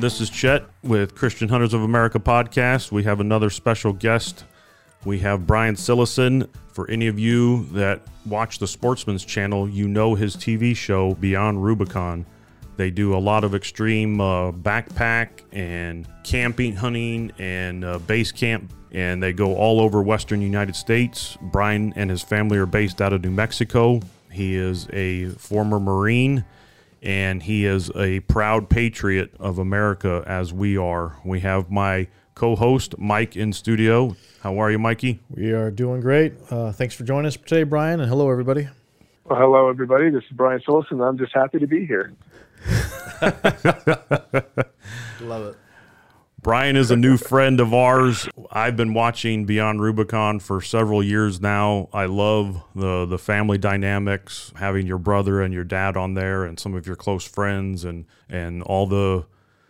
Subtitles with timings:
[0.00, 2.90] This is Chet with Christian Hunters of America podcast.
[2.90, 4.44] We have another special guest.
[5.04, 6.48] We have Brian Cillessen.
[6.72, 11.62] For any of you that watch the Sportsman's Channel, you know his TV show Beyond
[11.62, 12.24] Rubicon.
[12.78, 18.72] They do a lot of extreme uh, backpack and camping, hunting, and uh, base camp,
[18.92, 21.36] and they go all over Western United States.
[21.42, 24.00] Brian and his family are based out of New Mexico.
[24.32, 26.46] He is a former Marine
[27.02, 31.16] and he is a proud patriot of America as we are.
[31.24, 34.16] We have my co-host Mike in studio.
[34.42, 35.20] How are you, Mikey?
[35.30, 36.34] We are doing great.
[36.50, 38.68] Uh, thanks for joining us today, Brian, and hello everybody.
[39.24, 40.10] Well, hello everybody.
[40.10, 41.06] This is Brian Solson.
[41.06, 42.12] I'm just happy to be here.
[45.20, 45.56] Love it.
[46.42, 48.26] Brian is a new friend of ours.
[48.50, 51.90] I've been watching Beyond Rubicon for several years now.
[51.92, 56.58] I love the the family dynamics, having your brother and your dad on there, and
[56.58, 59.26] some of your close friends, and and all the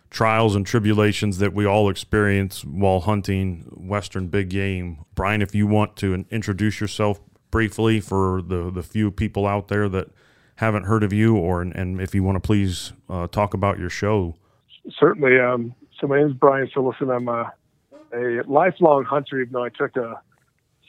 [0.09, 5.03] trials and tribulations that we all experience while hunting western big game.
[5.13, 9.89] Brian, if you want to introduce yourself briefly for the the few people out there
[9.89, 10.07] that
[10.55, 13.89] haven't heard of you, or and if you want to please uh, talk about your
[13.89, 14.35] show.
[14.97, 15.37] Certainly.
[15.37, 17.15] Um, so my name is Brian Cillessen.
[17.15, 17.53] I'm a,
[18.11, 20.19] a lifelong hunter, even though I took a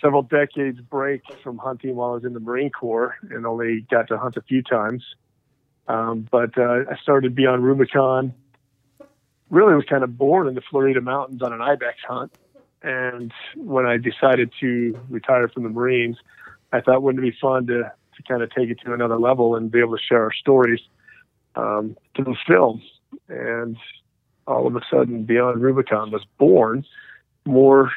[0.00, 4.08] several decades break from hunting while I was in the Marine Corps and only got
[4.08, 5.04] to hunt a few times.
[5.86, 8.32] Um, but uh, I started Beyond Rubicon.
[9.50, 12.32] Really was kind of born in the Florida mountains on an ibex hunt.
[12.82, 16.16] And when I decided to retire from the Marines,
[16.72, 19.56] I thought wouldn't it be fun to, to kind of take it to another level
[19.56, 20.80] and be able to share our stories
[21.54, 22.82] um, the film.
[23.28, 23.76] And
[24.46, 26.84] all of a sudden Beyond Rubicon was born
[27.44, 27.90] more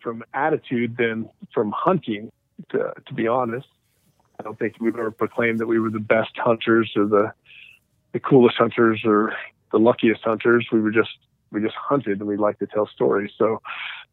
[0.00, 2.30] from attitude than from hunting,
[2.70, 3.66] to, to be honest.
[4.38, 7.32] I don't think we ever proclaimed that we were the best hunters or the
[8.12, 9.34] the coolest hunters or
[9.72, 10.68] the luckiest hunters.
[10.70, 11.16] We were just
[11.50, 13.30] we just hunted and we like to tell stories.
[13.38, 13.60] So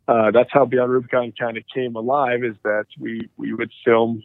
[0.08, 2.44] uh, that's how Beyond Rubicon kind of came alive.
[2.44, 4.24] Is that we we would film,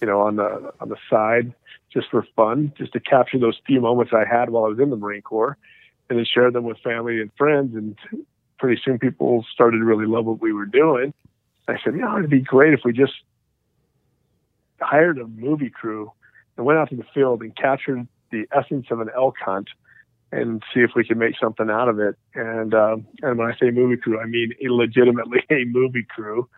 [0.00, 1.54] you know, on the on the side
[1.92, 4.90] just for fun, just to capture those few moments I had while I was in
[4.90, 5.56] the Marine Corps
[6.08, 7.74] and then share them with family and friends.
[7.74, 7.96] And
[8.58, 11.12] pretty soon people started to really love what we were doing.
[11.68, 13.12] I said, you know, it'd be great if we just
[14.80, 16.12] hired a movie crew
[16.56, 19.68] and went out to the field and captured the essence of an elk hunt
[20.30, 22.16] and see if we can make something out of it.
[22.34, 26.48] And um, and when I say movie crew, I mean legitimately a movie crew.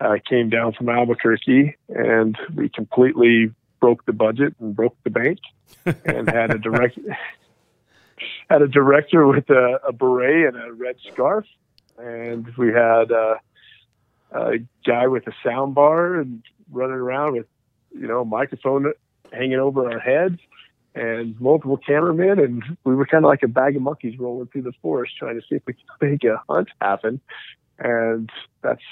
[0.00, 5.40] Uh, came down from Albuquerque and we completely broke the budget and broke the bank
[6.04, 6.96] and had a direct
[8.50, 11.46] had a director with a, a beret and a red scarf,
[11.98, 13.36] and we had uh,
[14.32, 17.46] a guy with a sound bar and running around with
[17.92, 18.92] you know a microphone
[19.32, 20.38] hanging over our heads
[20.94, 22.38] and multiple cameramen.
[22.38, 25.36] And we were kind of like a bag of monkeys rolling through the forest trying
[25.36, 27.20] to see if we could make a hunt happen.
[27.78, 28.30] And
[28.62, 28.82] that's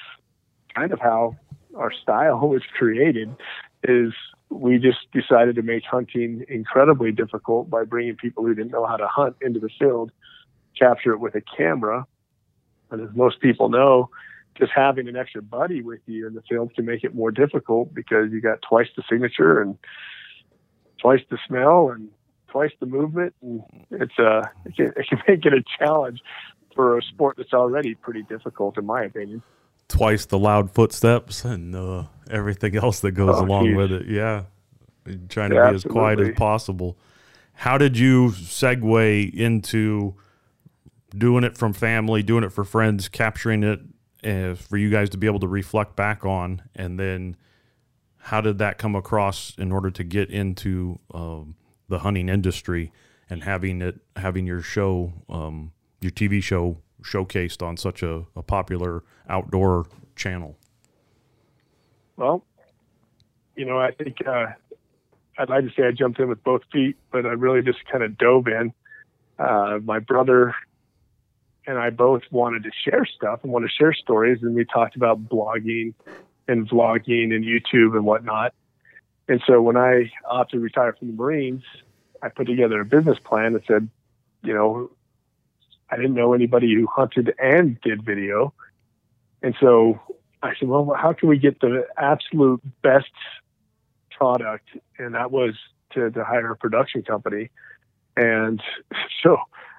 [0.74, 1.36] kind of how
[1.76, 3.34] our style was created
[3.82, 4.12] is
[4.50, 8.96] we just decided to make hunting incredibly difficult by bringing people who didn't know how
[8.96, 10.12] to hunt into the field,
[10.78, 12.06] capture it with a camera.
[12.90, 14.10] And as most people know,
[14.56, 17.92] just having an extra buddy with you in the field can make it more difficult
[17.92, 19.76] because you got twice the signature and
[20.98, 22.08] twice the smell and
[22.48, 23.34] twice the movement.
[23.42, 26.20] And it's uh, it can, it can make it a challenge
[26.74, 29.42] for a sport that's already pretty difficult, in my opinion
[29.88, 33.76] twice the loud footsteps and uh, everything else that goes oh, along geez.
[33.76, 34.06] with it.
[34.06, 34.44] Yeah,
[35.28, 36.98] trying to yeah, be as quiet as possible.
[37.54, 40.14] How did you segue into
[41.16, 43.80] doing it from family, doing it for friends, capturing it
[44.24, 47.36] uh, for you guys to be able to reflect back on, and then
[48.18, 51.54] how did that come across in order to get into um,
[51.88, 52.92] the hunting industry
[53.30, 58.42] and having it having your show, um, your TV show showcased on such a, a
[58.42, 60.58] popular outdoor channel?
[62.16, 62.44] Well,
[63.56, 64.46] you know, I think uh,
[65.38, 68.02] I'd like to say I jumped in with both feet, but I really just kind
[68.02, 68.72] of dove in.
[69.38, 70.54] Uh, my brother
[71.66, 74.96] and I both wanted to share stuff and want to share stories, and we talked
[74.96, 75.94] about blogging
[76.48, 78.54] and vlogging and YouTube and whatnot.
[79.28, 81.64] And so when I opted to retire from the Marines,
[82.22, 83.88] I put together a business plan that said,
[84.42, 84.90] you know,
[85.90, 88.54] I didn't know anybody who hunted and did video.
[89.42, 90.00] And so
[90.46, 93.10] I said, well, how can we get the absolute best
[94.10, 94.68] product?
[94.98, 95.54] And that was
[95.92, 97.50] to, to hire a production company.
[98.16, 98.62] And
[99.22, 99.36] so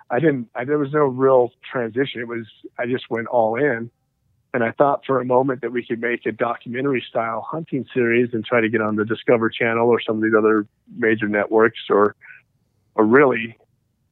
[0.10, 2.22] I didn't, I, there was no real transition.
[2.22, 2.46] It was,
[2.78, 3.90] I just went all in.
[4.54, 8.30] And I thought for a moment that we could make a documentary style hunting series
[8.34, 10.66] and try to get on the Discover Channel or some of these other
[10.98, 12.16] major networks or,
[12.96, 13.58] or really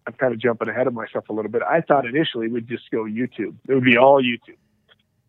[0.07, 1.63] I'm kind of jumping ahead of myself a little bit.
[1.63, 3.55] I thought initially we'd just go YouTube.
[3.67, 4.57] It would be all YouTube.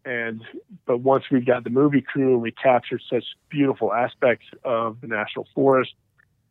[0.07, 0.43] And
[0.87, 5.09] but once we got the movie crew and we captured such beautiful aspects of the
[5.09, 5.95] national forest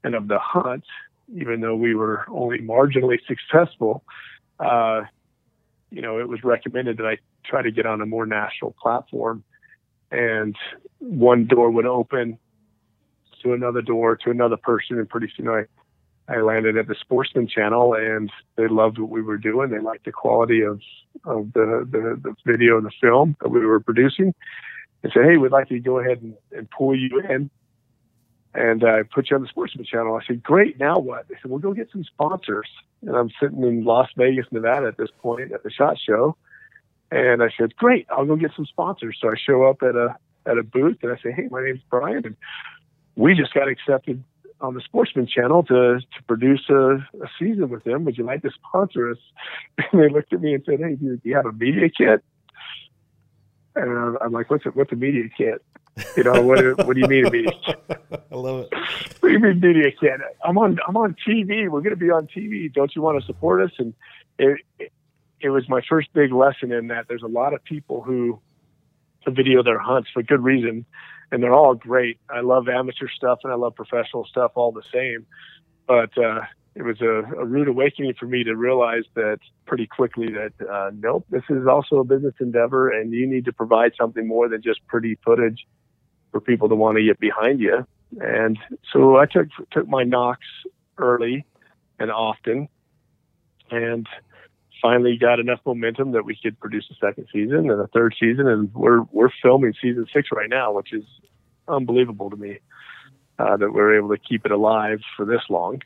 [0.04, 0.84] and of the hunt,
[1.34, 4.04] even though we were only marginally successful,
[4.60, 5.04] uh,
[5.90, 9.42] you know, it was recommended that I try to get on a more national platform.
[10.12, 10.56] And
[11.00, 12.38] one door would open
[13.42, 15.64] to another door to another person, and pretty soon I
[16.28, 19.70] I landed at the Sportsman Channel, and they loved what we were doing.
[19.70, 20.82] They liked the quality of
[21.24, 24.34] of the the, the video and the film that we were producing,
[25.04, 27.50] and said, "Hey, we'd like to go ahead and, and pull you in."
[28.56, 30.16] And I put you on the Sportsman Channel.
[30.16, 30.80] I said, "Great.
[30.80, 32.70] Now what?" They said, "We'll go get some sponsors."
[33.02, 36.38] And I'm sitting in Las Vegas, Nevada, at this point at the Shot Show,
[37.12, 38.08] and I said, "Great.
[38.10, 40.16] I'll go get some sponsors." So I show up at a
[40.48, 42.36] at a booth, and I say, "Hey, my name's Brian, and
[43.16, 44.24] we just got accepted
[44.62, 48.06] on the Sportsman Channel to to produce a, a season with them.
[48.06, 49.18] Would you like to sponsor us?
[49.92, 52.24] And they looked at me and said, Hey, do you have a media kit?
[53.76, 55.64] And I'm like, What's a what's a media kit?
[56.18, 57.80] You know, what what do you mean a media kit?
[58.32, 58.74] I love it.
[59.20, 60.22] What do you mean media kit?
[60.44, 61.68] I'm on I'm on TV.
[61.68, 62.72] We're going to be on TV.
[62.72, 63.72] Don't you want to support us?
[63.80, 63.94] And
[64.38, 64.92] it, it
[65.40, 68.40] it was my first big lesson in that there's a lot of people who
[69.28, 70.86] video their hunts for good reason
[71.32, 72.20] and they're all great.
[72.30, 75.26] I love amateur stuff and I love professional stuff all the same.
[75.88, 76.42] But uh,
[76.76, 80.92] it was a, a rude awakening for me to realize that pretty quickly that uh,
[80.94, 84.62] nope, this is also a business endeavor, and you need to provide something more than
[84.62, 85.66] just pretty footage
[86.32, 87.86] for people to want to get behind you.
[88.20, 88.60] And
[88.92, 90.48] so I took took my knocks
[90.98, 91.46] early
[91.98, 92.68] and often,
[93.72, 94.08] and
[94.86, 98.48] finally got enough momentum that we could produce a second season and a third season,
[98.48, 101.04] and we're we're filming season six right now, which is
[101.68, 102.60] unbelievable to me
[103.40, 105.82] uh, that we're able to keep it alive for this long.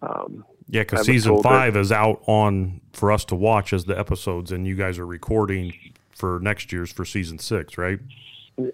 [0.00, 4.50] Um, yeah, because season five is out on for us to watch as the episodes,
[4.50, 5.74] and you guys are recording
[6.14, 7.98] for next year's for season six, right?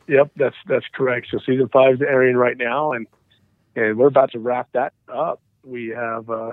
[0.06, 1.26] Yep, that's that's correct.
[1.32, 3.08] So season five is airing right now, and
[3.74, 5.40] and we're about to wrap that up.
[5.64, 6.52] We have, uh,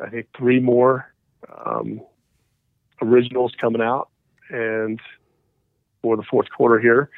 [0.00, 1.12] I think, three more
[1.66, 2.00] um,
[3.00, 4.08] originals coming out,
[4.48, 5.00] and
[6.02, 7.10] for the fourth quarter here,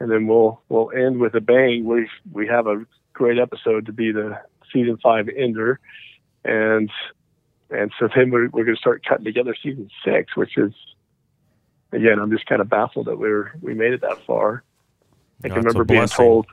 [0.00, 1.84] and then we'll we'll end with a bang.
[1.84, 4.38] We we have a great episode to be the
[4.72, 5.80] season five ender,
[6.44, 6.90] and
[7.70, 10.72] and so then we're we're going to start cutting together season six, which is
[11.92, 14.62] again I'm just kind of baffled that we're we made it that far.
[15.44, 16.46] I can remember being told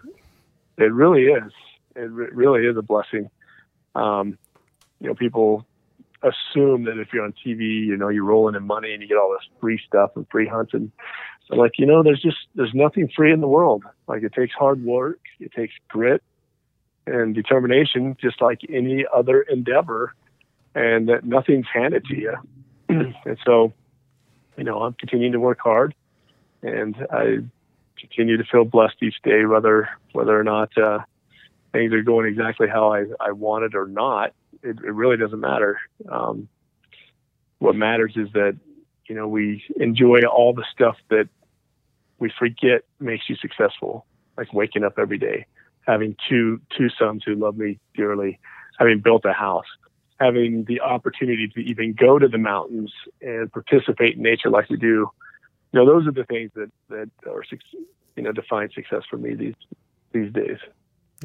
[0.77, 1.51] it really is
[1.95, 3.29] it re- really is a blessing.
[3.95, 4.37] Um,
[4.99, 5.65] you know, people
[6.23, 9.17] assume that if you're on TV, you know, you're rolling in money and you get
[9.17, 10.91] all this free stuff and free hunting.
[11.47, 13.83] So like, you know, there's just, there's nothing free in the world.
[14.07, 15.19] Like it takes hard work.
[15.39, 16.23] It takes grit
[17.05, 20.15] and determination, just like any other endeavor
[20.73, 22.33] and that nothing's handed to you.
[22.89, 23.73] and so,
[24.57, 25.93] you know, I'm continuing to work hard
[26.63, 27.37] and I
[27.99, 30.99] continue to feel blessed each day, whether, whether or not, uh,
[31.71, 34.33] things are going exactly how I, I wanted or not
[34.65, 35.79] it, it really doesn't matter.
[36.09, 36.47] Um,
[37.59, 38.57] what matters is that
[39.07, 41.29] you know we enjoy all the stuff that
[42.19, 44.05] we forget makes you successful,
[44.37, 45.45] like waking up every day,
[45.81, 48.39] having two two sons who love me dearly,
[48.79, 49.65] having built a house,
[50.19, 52.91] having the opportunity to even go to the mountains
[53.21, 55.09] and participate in nature like we do.
[55.71, 57.43] You know, those are the things that that are
[58.15, 59.55] you know define success for me these
[60.11, 60.57] these days.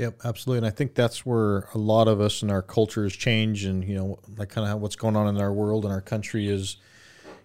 [0.00, 0.58] Yep, absolutely.
[0.66, 3.94] And I think that's where a lot of us and our cultures change and, you
[3.94, 6.78] know, like kind of what's going on in our world and our country is,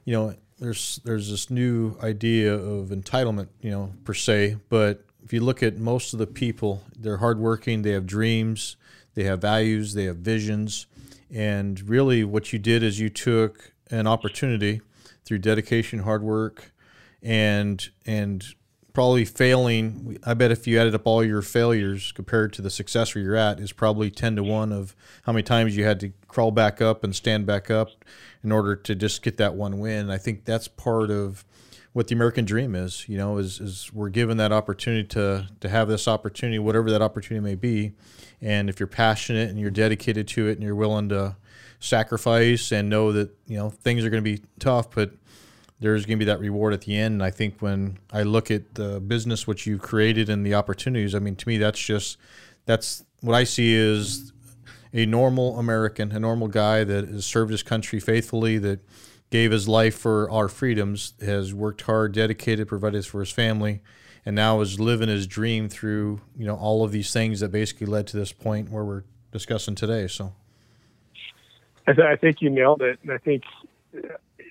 [0.05, 5.33] you know, there's there's this new idea of entitlement, you know, per se, but if
[5.33, 8.77] you look at most of the people, they're hardworking, they have dreams,
[9.15, 10.87] they have values, they have visions,
[11.29, 14.79] and really what you did is you took an opportunity
[15.25, 16.71] through dedication, hard work,
[17.21, 18.45] and and
[18.95, 20.17] probably failing.
[20.23, 23.35] I bet if you added up all your failures compared to the success where you're
[23.35, 26.81] at, is probably ten to one of how many times you had to crawl back
[26.81, 27.89] up and stand back up
[28.43, 30.09] in order to just get that one win.
[30.09, 31.45] I think that's part of
[31.93, 33.07] what the American dream is.
[33.07, 37.01] You know, is is we're given that opportunity to to have this opportunity, whatever that
[37.01, 37.91] opportunity may be,
[38.41, 41.35] and if you're passionate and you're dedicated to it and you're willing to
[41.79, 45.11] sacrifice and know that you know things are going to be tough, but
[45.79, 47.13] there's going to be that reward at the end.
[47.13, 51.13] And I think when I look at the business which you've created and the opportunities,
[51.13, 52.17] I mean, to me, that's just
[52.65, 54.31] that's what I see is
[54.93, 58.79] a normal American, a normal guy that has served his country faithfully, that
[59.29, 63.81] gave his life for our freedoms, has worked hard, dedicated, provided for his family,
[64.25, 67.87] and now is living his dream through you know all of these things that basically
[67.87, 70.07] led to this point where we're discussing today.
[70.07, 70.33] So.
[71.87, 73.43] I, th- I think you nailed it, and I think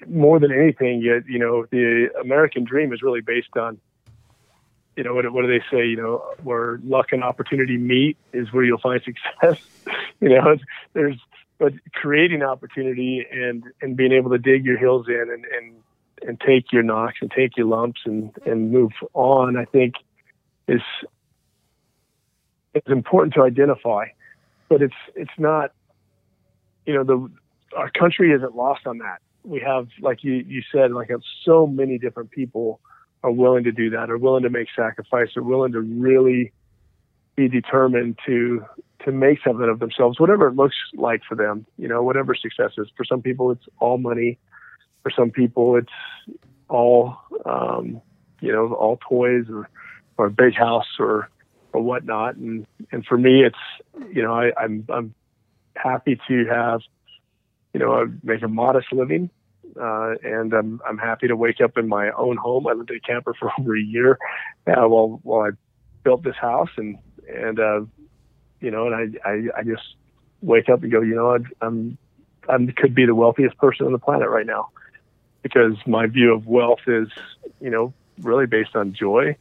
[0.08, 3.78] more than anything, you, you know, the American dream is really based on,
[4.96, 5.86] you know, what, what do they say?
[5.86, 9.02] You know, where luck and opportunity meet is where you'll find
[9.42, 9.62] success.
[10.20, 10.56] you know,
[10.92, 11.18] there's
[11.58, 15.74] but creating opportunity and and being able to dig your heels in and and
[16.26, 19.56] and take your knocks and take your lumps and and move on.
[19.56, 19.94] I think
[20.66, 20.82] is
[22.74, 24.06] it's important to identify,
[24.68, 25.72] but it's it's not.
[26.86, 27.30] You know, the
[27.76, 29.20] our country isn't lost on that.
[29.44, 31.10] We have, like you you said, like
[31.44, 32.80] so many different people
[33.22, 36.52] are willing to do that, are willing to make sacrifice, are willing to really
[37.36, 38.64] be determined to
[39.04, 41.66] to make something of themselves, whatever it looks like for them.
[41.76, 42.88] You know, whatever success is.
[42.96, 44.38] For some people, it's all money.
[45.02, 48.00] For some people, it's all um,
[48.40, 49.68] you know, all toys or
[50.16, 51.28] or a big house or
[51.72, 52.36] or whatnot.
[52.36, 55.14] And and for me, it's you know, I, I'm I'm
[55.76, 56.80] happy to have
[57.74, 59.30] you know I make a modest living.
[59.80, 62.68] Uh, and I'm I'm happy to wake up in my own home.
[62.68, 64.18] I lived in a camper for over a year
[64.68, 65.50] uh, while while I
[66.04, 66.96] built this house, and
[67.28, 67.80] and uh,
[68.60, 69.82] you know, and I, I I just
[70.42, 71.98] wake up and go, you know, I'm
[72.48, 74.68] I could be the wealthiest person on the planet right now
[75.42, 77.08] because my view of wealth is,
[77.60, 79.36] you know, really based on joy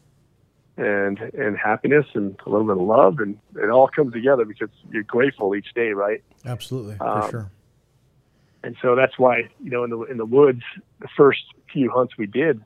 [0.78, 4.70] and and happiness and a little bit of love and it all comes together because
[4.92, 6.24] you're grateful each day, right?
[6.46, 7.52] Absolutely, for um, sure.
[8.64, 10.62] And so that's why you know in the in the woods,
[11.00, 11.42] the first
[11.72, 12.64] few hunts we did,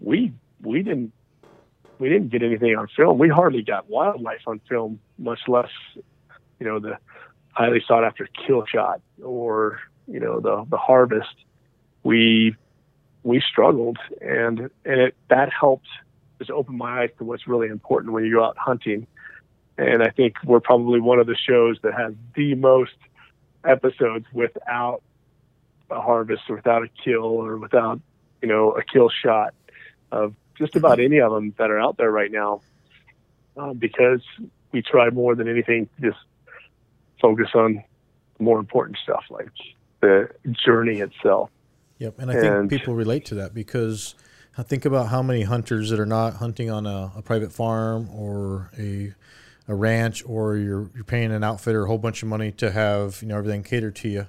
[0.00, 1.12] we we didn't
[1.98, 3.18] we didn't get anything on film.
[3.18, 5.70] We hardly got wildlife on film, much less
[6.60, 6.98] you know the
[7.52, 11.34] highly sought after kill shot or you know the the harvest.
[12.02, 12.54] We
[13.22, 15.88] we struggled and and it that helped
[16.38, 19.06] just open my eyes to what's really important when you go out hunting.
[19.78, 22.92] And I think we're probably one of the shows that has the most
[23.64, 25.02] episodes without
[25.94, 28.00] a harvest or without a kill or without,
[28.42, 29.54] you know, a kill shot
[30.12, 32.60] of just about any of them that are out there right now.
[33.56, 34.20] Um, because
[34.72, 36.18] we try more than anything to just
[37.20, 37.84] focus on
[38.38, 39.48] more important stuff like
[40.00, 40.28] the
[40.64, 41.50] journey itself.
[41.98, 44.16] Yep, and I think people relate to that because
[44.58, 48.10] I think about how many hunters that are not hunting on a, a private farm
[48.10, 49.14] or a
[49.66, 53.22] a ranch or you're you're paying an outfitter a whole bunch of money to have
[53.22, 54.26] you know everything catered to you.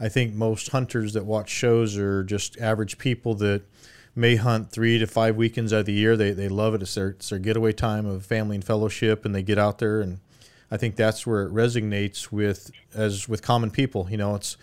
[0.00, 3.62] I think most hunters that watch shows are just average people that
[4.14, 6.16] may hunt three to five weekends out of the year.
[6.16, 6.82] They they love it.
[6.82, 10.00] It's their it's their getaway time of family and fellowship, and they get out there
[10.00, 10.18] and
[10.72, 14.08] I think that's where it resonates with as with common people.
[14.10, 14.56] You know, it's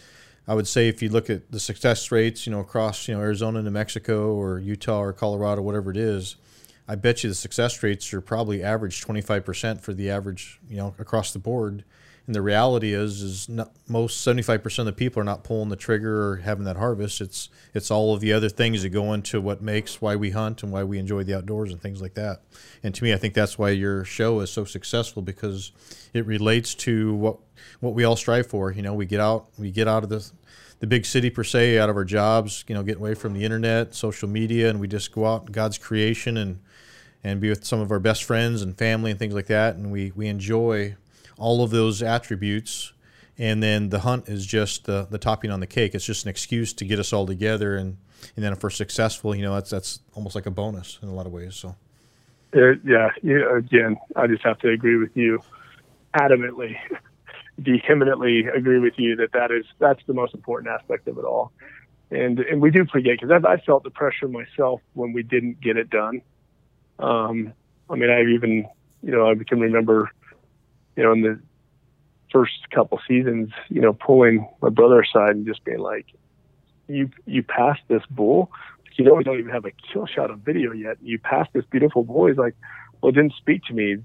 [0.47, 3.21] I would say if you look at the success rates, you know, across you know
[3.21, 6.35] Arizona, New Mexico, or Utah, or Colorado, whatever it is,
[6.87, 10.95] I bet you the success rates are probably average 25% for the average, you know,
[10.97, 11.83] across the board.
[12.29, 15.75] And the reality is, is not, most 75% of the people are not pulling the
[15.75, 17.21] trigger or having that harvest.
[17.21, 20.61] It's it's all of the other things that go into what makes why we hunt
[20.61, 22.43] and why we enjoy the outdoors and things like that.
[22.83, 25.71] And to me, I think that's why your show is so successful because
[26.13, 27.37] it relates to what
[27.79, 28.71] what we all strive for.
[28.71, 30.31] You know, we get out, we get out of the
[30.81, 32.63] the big city per se, out of our jobs.
[32.67, 35.79] You know, get away from the internet, social media, and we just go out God's
[35.79, 36.59] creation and
[37.23, 39.77] and be with some of our best friends and family and things like that.
[39.77, 40.95] And we we enjoy
[41.39, 42.93] all of those attributes.
[43.37, 45.95] And then the hunt is just the, the topping on the cake.
[45.95, 47.77] It's just an excuse to get us all together.
[47.77, 47.97] And,
[48.35, 51.13] and then if we're successful, you know, that's, that's almost like a bonus in a
[51.13, 51.55] lot of ways.
[51.55, 51.75] So,
[52.53, 55.39] yeah, yeah, again, I just have to agree with you
[56.13, 56.75] adamantly,
[57.57, 61.53] vehemently agree with you that that is, that's the most important aspect of it all.
[62.11, 65.77] And, and we do forget because I felt the pressure myself when we didn't get
[65.77, 66.21] it done.
[66.97, 67.53] Um,
[67.89, 68.67] I mean, I even,
[69.03, 70.11] you know, I can remember
[70.95, 71.39] you know, in the
[72.31, 76.05] first couple seasons, you know, pulling my brother aside and just being like,
[76.87, 78.51] "You you passed this bull.
[78.95, 80.97] You know, we don't even have a kill shot of video yet.
[81.01, 82.55] You passed this beautiful bull." He's like,
[83.01, 83.97] "Well, it didn't speak to me."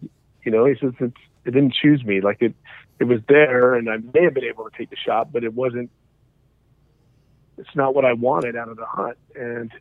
[0.44, 2.20] You know, he says it's, it didn't choose me.
[2.20, 2.54] Like it
[2.98, 5.54] it was there, and I may have been able to take the shot, but it
[5.54, 5.90] wasn't.
[7.56, 9.72] It's not what I wanted out of the hunt, and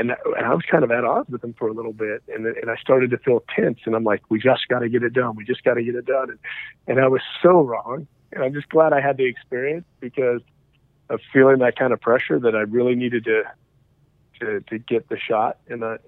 [0.00, 2.46] and, and I was kind of at odds with him for a little bit, and
[2.46, 5.12] and I started to feel tense, and I'm like, we just got to get it
[5.12, 6.38] done, we just got to get it done, and
[6.86, 10.40] and I was so wrong, and I'm just glad I had the experience because
[11.10, 13.42] of feeling that kind of pressure that I really needed to
[14.40, 15.98] to to get the shot, and uh,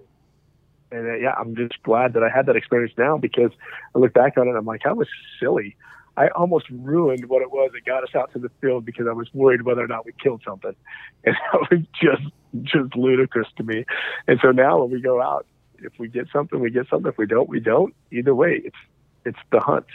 [0.91, 3.51] and uh, yeah, I'm just glad that I had that experience now because
[3.95, 5.09] I look back on it, I'm like, I was
[5.39, 5.77] silly.
[6.15, 9.13] I almost ruined what it was that got us out to the field because I
[9.13, 10.75] was worried whether or not we killed something,
[11.25, 12.33] and that was just
[12.63, 13.85] just ludicrous to me.
[14.27, 15.47] And so now when we go out,
[15.79, 17.11] if we get something, we get something.
[17.11, 17.95] If we don't, we don't.
[18.13, 18.77] Either way, it's
[19.25, 19.87] it's the hunt.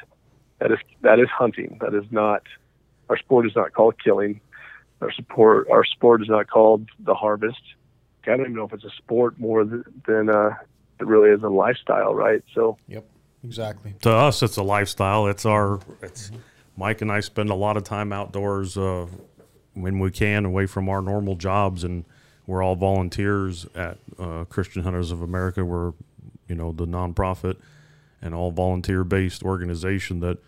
[0.59, 1.77] That is that is hunting.
[1.81, 2.43] That is not
[3.09, 4.41] our sport is not called killing.
[5.01, 7.61] Our support, our sport is not called the harvest.
[8.23, 10.49] I don't even know if it's a sport more than, than uh,
[10.99, 12.43] it really is a lifestyle, right?
[12.53, 13.05] So, yep,
[13.43, 13.95] exactly.
[14.01, 15.27] To us, it's a lifestyle.
[15.27, 15.79] It's our.
[16.01, 16.31] It's
[16.75, 19.07] Mike and I spend a lot of time outdoors uh,
[19.73, 22.03] when we can, away from our normal jobs, and
[22.47, 25.63] we're all volunteers at uh, Christian Hunters of America.
[25.63, 25.91] We're,
[26.47, 27.57] you know, the nonprofit
[28.21, 30.39] and all volunteer based organization that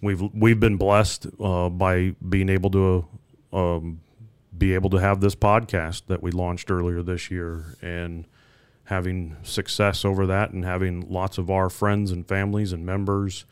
[0.00, 3.06] we've we've been blessed uh, by being able to
[3.52, 4.00] um,
[4.56, 8.24] be able to have this podcast that we launched earlier this year and
[8.84, 13.44] having success over that and having lots of our friends and families and members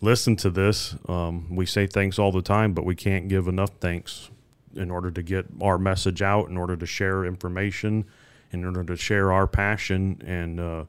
[0.00, 0.96] listen to this.
[1.08, 4.30] Um, we say thanks all the time, but we can't give enough thanks
[4.78, 8.04] in order to get our message out, in order to share information,
[8.52, 10.84] in order to share our passion and uh,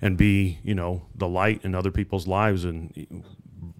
[0.00, 3.24] and be you know the light in other people's lives and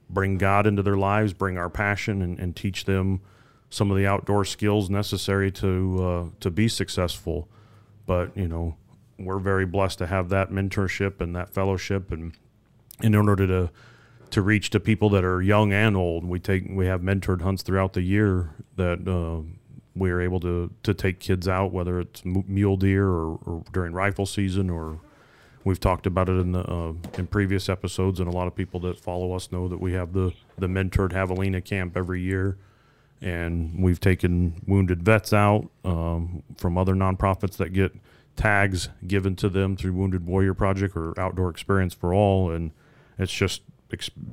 [0.08, 3.20] bring God into their lives, bring our passion, and, and teach them
[3.68, 7.48] some of the outdoor skills necessary to uh, to be successful.
[8.06, 8.76] But you know,
[9.18, 12.32] we're very blessed to have that mentorship and that fellowship, and
[13.02, 13.70] in order to
[14.30, 17.62] to reach to people that are young and old, we take we have mentored hunts
[17.62, 19.42] throughout the year that uh,
[19.94, 23.92] we are able to to take kids out, whether it's mule deer or, or during
[23.92, 25.00] rifle season or
[25.66, 28.78] We've talked about it in the uh, in previous episodes, and a lot of people
[28.80, 32.56] that follow us know that we have the the mentored javelina camp every year,
[33.20, 37.96] and we've taken wounded vets out um, from other nonprofits that get
[38.36, 42.70] tags given to them through Wounded Warrior Project or Outdoor Experience for All, and
[43.18, 43.62] it's just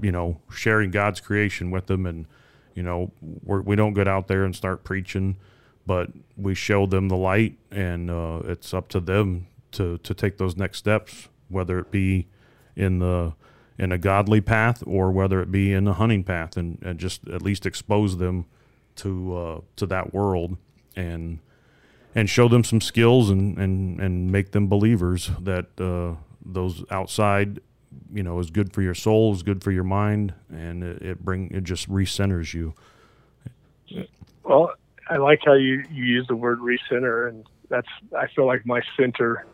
[0.01, 2.25] you know sharing God's creation with them, and
[2.75, 5.37] you know we're, we do not get out there and start preaching,
[5.85, 10.37] but we show them the light, and uh, it's up to them to to take
[10.37, 12.27] those next steps, whether it be
[12.75, 13.33] in the
[13.77, 17.27] in a godly path or whether it be in a hunting path, and, and just
[17.27, 18.45] at least expose them
[18.95, 20.57] to uh, to that world
[20.95, 21.39] and
[22.15, 27.59] and show them some skills and and and make them believers that uh, those outside
[28.13, 31.25] you know is good for your soul is good for your mind and it, it
[31.25, 32.73] bring it just recenters you
[34.43, 34.71] well
[35.09, 38.81] i like how you you use the word recenter and that's i feel like my
[38.97, 39.45] center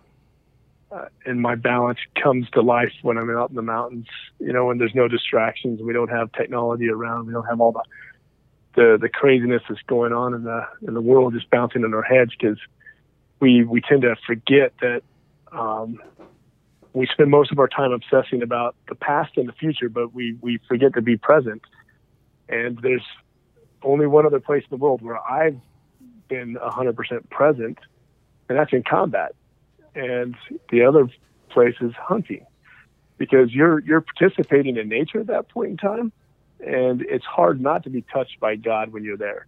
[0.91, 4.08] uh, and my balance comes to life when I'm out in the mountains.
[4.39, 7.71] You know, when there's no distractions, we don't have technology around, we don't have all
[7.71, 7.84] the
[8.75, 12.04] the, the craziness that's going on in the in the world just bouncing in our
[12.04, 12.58] heads because
[13.39, 15.02] we we tend to forget that
[15.52, 16.02] um,
[16.93, 20.38] we spend most of our time obsessing about the past and the future, but we
[20.41, 21.62] we forget to be present.
[22.47, 23.06] And there's
[23.84, 25.58] only one other place in the world where I've
[26.28, 27.78] been 100% present,
[28.49, 29.36] and that's in combat
[29.95, 30.36] and
[30.71, 31.08] the other
[31.49, 32.45] place is hunting
[33.17, 36.12] because you're you're participating in nature at that point in time
[36.60, 39.47] and it's hard not to be touched by God when you're there.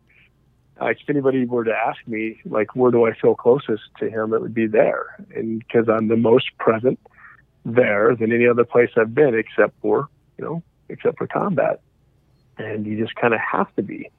[0.80, 4.34] Like if anybody were to ask me, like where do I feel closest to Him,
[4.34, 7.00] it would be there, and because I'm the most present
[7.66, 11.82] there than any other place I've been, except for you know, except for combat,
[12.58, 14.10] and you just kind of have to be.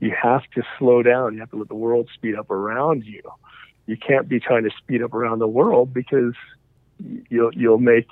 [0.00, 1.34] You have to slow down.
[1.34, 3.22] You have to let the world speed up around you,
[3.88, 6.34] you can't be trying to speed up around the world because
[7.30, 8.06] you'll you'll make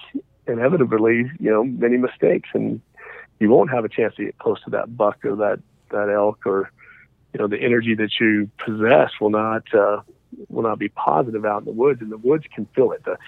[0.49, 2.81] inevitably you know many mistakes and
[3.39, 5.61] you won't have a chance to get close to that buck or that
[5.91, 6.71] that elk or
[7.35, 10.01] you know the energy that you possess will not uh,
[10.49, 13.19] will not be positive out in the woods and the woods can feel it the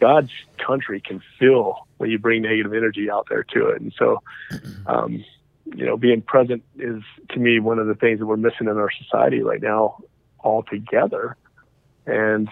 [0.00, 4.22] God's country can feel when you bring negative energy out there to it and so
[4.86, 5.24] um,
[5.64, 8.76] you know being present is to me one of the things that we're missing in
[8.76, 9.98] our society right now
[10.40, 11.36] altogether
[12.06, 12.48] and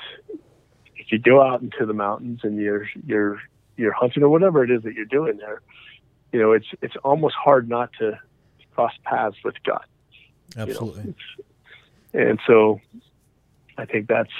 [0.96, 3.40] if you go out into the mountains and you're you're
[3.76, 5.60] you're hunting or whatever it is that you're doing there,
[6.32, 8.18] you know, it's it's almost hard not to
[8.74, 9.84] cross paths with God.
[10.56, 11.02] Absolutely.
[11.02, 11.14] You
[12.14, 12.30] know?
[12.30, 12.80] And so
[13.76, 14.30] I think that's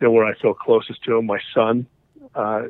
[0.00, 1.26] you know, where I feel closest to him.
[1.26, 1.86] My son
[2.34, 2.62] uh,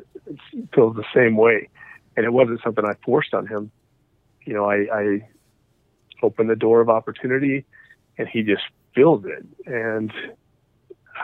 [0.73, 1.69] feels the same way.
[2.15, 3.71] And it wasn't something I forced on him.
[4.45, 5.27] You know, I, I
[6.21, 7.65] opened the door of opportunity
[8.17, 9.45] and he just feels it.
[9.65, 10.11] And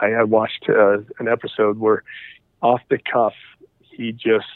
[0.00, 2.02] I, I watched uh, an episode where,
[2.62, 3.34] off the cuff,
[3.80, 4.46] he just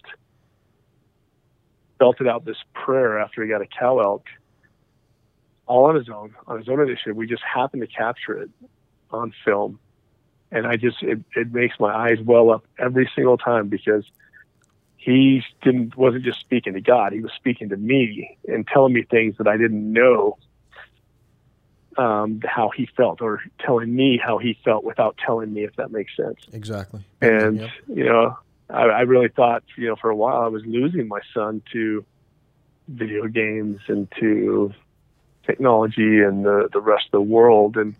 [1.98, 4.26] belted out this prayer after he got a cow elk,
[5.66, 7.16] all on his own, on his own initiative.
[7.16, 8.50] We just happened to capture it
[9.10, 9.78] on film,
[10.50, 14.04] and I just it, it makes my eyes well up every single time because
[14.96, 19.02] he didn't wasn't just speaking to God; he was speaking to me and telling me
[19.02, 20.38] things that I didn't know
[21.96, 25.90] um, how he felt or telling me how he felt without telling me if that
[25.90, 26.38] makes sense.
[26.52, 27.04] Exactly.
[27.20, 27.70] And, yep.
[27.88, 31.20] you know, I, I really thought, you know, for a while I was losing my
[31.34, 32.04] son to
[32.88, 34.72] video games and to
[35.44, 37.94] technology and the the rest of the world, and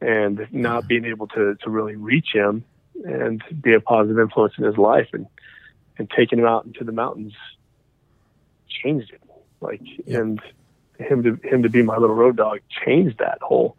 [0.00, 2.64] and not being able to to really reach him
[3.04, 5.26] and be a positive influence in his life, and
[5.98, 7.34] and taking him out into the mountains
[8.68, 9.20] changed it.
[9.60, 10.40] Like and
[10.98, 13.76] him to him to be my little road dog changed that whole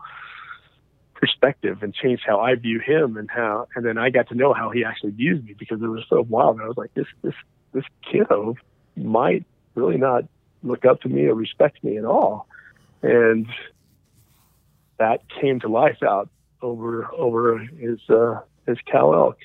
[1.15, 4.53] perspective and changed how I view him and how and then I got to know
[4.53, 6.55] how he actually views me because it was so wild.
[6.55, 7.35] And I was like, this this
[7.73, 8.55] this kiddo
[8.95, 10.25] might really not
[10.63, 12.47] look up to me or respect me at all.
[13.01, 13.47] And
[15.01, 16.29] that came to life out
[16.61, 19.37] over over his uh his cow elk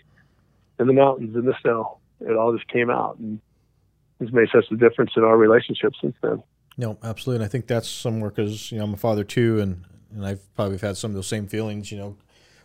[0.79, 1.97] in the mountains in the snow.
[2.21, 3.41] It all just came out and
[4.21, 6.43] has made such a difference in our relationship since then.
[6.77, 7.43] No, absolutely.
[7.43, 9.83] And I think that's somewhere because, you know, I'm a father too, and
[10.15, 12.17] and I've probably had some of those same feelings, you know,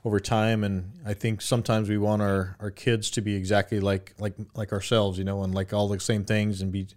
[0.04, 0.64] over time.
[0.64, 4.74] And I think sometimes we want our, our kids to be exactly like like like
[4.74, 6.88] ourselves, you know, and like all the same things, and be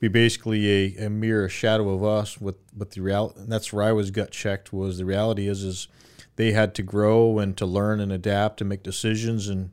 [0.00, 2.40] be basically a, a a shadow of us.
[2.40, 4.72] With with the reality, and that's where I was gut checked.
[4.72, 5.88] Was the reality is is
[6.36, 9.70] they had to grow and to learn and adapt and make decisions and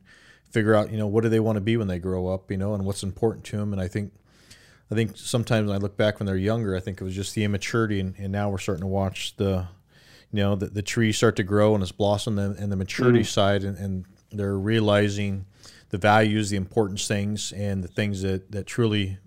[0.50, 2.56] figure out, you know, what do they want to be when they grow up, you
[2.56, 3.72] know, and what's important to them.
[3.72, 4.12] And I think
[4.90, 7.34] I think sometimes when I look back when they're younger, I think it was just
[7.34, 9.68] the immaturity, and, and now we're starting to watch the
[10.32, 13.20] you know the, the trees start to grow and it's blossom and, and the maturity
[13.20, 13.26] mm.
[13.26, 15.46] side and, and they're realizing
[15.90, 19.18] the values the importance things and the things that, that truly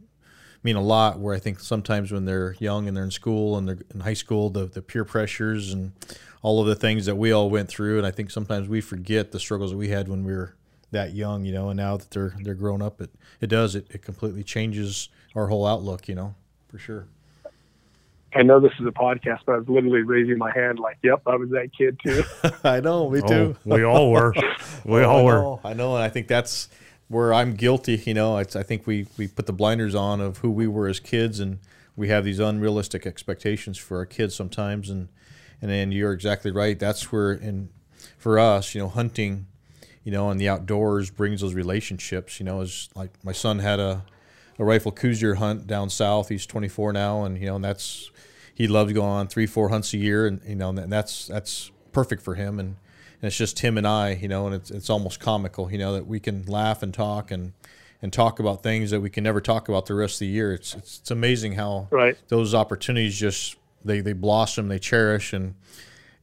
[0.62, 3.68] mean a lot where i think sometimes when they're young and they're in school and
[3.68, 5.94] they're in high school the, the peer pressures and
[6.42, 7.98] all of the things that we all went through.
[7.98, 10.56] And i think sometimes we forget the struggles that we had when we were
[10.92, 13.76] that young you know and now that they're they're grown up it, it does.
[13.76, 16.36] It, it completely changes our whole outlook you know
[16.68, 17.08] for sure
[18.36, 21.24] I know this is a podcast, but I was literally raising my hand, like, "Yep,
[21.26, 22.24] I was that kid too."
[22.64, 23.56] I know, me too.
[23.66, 24.34] Oh, we all were.
[24.86, 25.42] We oh, all I were.
[25.42, 26.70] Know, I know, and I think that's
[27.08, 28.02] where I'm guilty.
[28.06, 30.88] You know, it's, I think we we put the blinders on of who we were
[30.88, 31.60] as kids, and
[31.96, 34.90] we have these unrealistic expectations for our kids sometimes.
[34.90, 35.10] And
[35.62, 36.80] and then you're exactly right.
[36.80, 37.70] That's where, and
[38.18, 39.48] for us, you know, hunting,
[40.04, 42.40] you know, and the outdoors brings those relationships.
[42.40, 44.04] You know, as like my son had a
[44.60, 46.30] a rifle Coues deer hunt down south.
[46.30, 48.12] He's 24 now, and you know, and that's
[48.54, 51.72] he loves going on three, four hunts a year, and you know, and that's that's
[51.94, 52.60] perfect for him.
[52.60, 52.76] And,
[53.22, 55.94] and it's just him and I, you know, and it's it's almost comical, you know,
[55.94, 57.54] that we can laugh and talk and
[58.02, 60.54] and talk about things that we can never talk about the rest of the year.
[60.54, 62.18] It's it's, it's amazing how right.
[62.28, 65.56] those opportunities just they they blossom, they cherish, and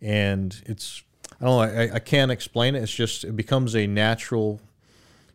[0.03, 1.03] and it's
[1.40, 2.83] I don't know, I, I can't explain it.
[2.83, 4.61] It's just it becomes a natural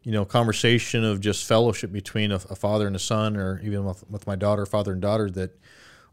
[0.03, 3.85] you know, conversation of just fellowship between a, a, father and a son, or even
[3.85, 5.51] with, with my daughter, father and daughter, that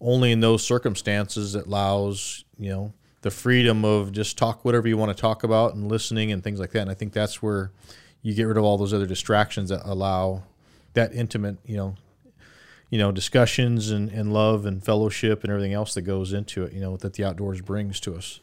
[0.01, 4.96] only in those circumstances it allows you know the freedom of just talk whatever you
[4.96, 6.83] want to talk about and listening and things like that.
[6.83, 7.72] And I think that's where
[8.22, 10.44] you get rid of all those other distractions that allow
[10.94, 11.96] that intimate, you know,
[12.90, 16.72] you know, discussions and, and love and fellowship and everything else that goes into it,
[16.72, 18.40] you know, that the outdoors brings to us.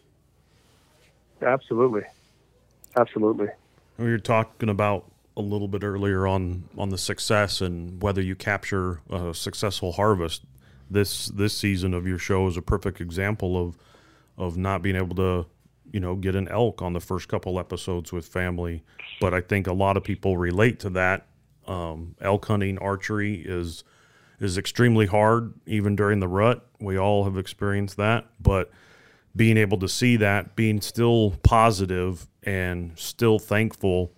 [1.41, 2.03] Absolutely.
[2.95, 3.47] Absolutely.
[3.97, 5.05] We were talking about
[5.37, 10.43] a little bit earlier on on the success and whether you capture a successful harvest
[10.89, 13.77] this this season of your show is a perfect example of
[14.37, 15.45] of not being able to
[15.91, 18.83] you know get an elk on the first couple episodes with family.
[19.21, 21.27] But i think a lot of people relate to that.
[21.67, 23.83] Um, elk hunting archery is
[24.39, 26.67] is extremely hard even during the rut.
[26.79, 28.25] We all have experienced that.
[28.39, 28.71] But
[29.35, 34.11] being able to see that being still positive and still thankful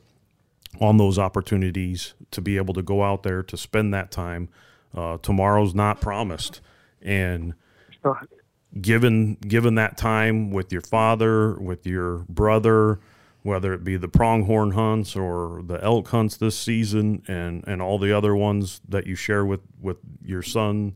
[0.79, 4.49] on those opportunities to be able to go out there to spend that time
[4.95, 6.61] uh, tomorrow's not promised,
[7.01, 7.53] and
[8.81, 12.99] given given that time with your father, with your brother,
[13.43, 17.99] whether it be the pronghorn hunts or the elk hunts this season, and and all
[17.99, 20.93] the other ones that you share with with your son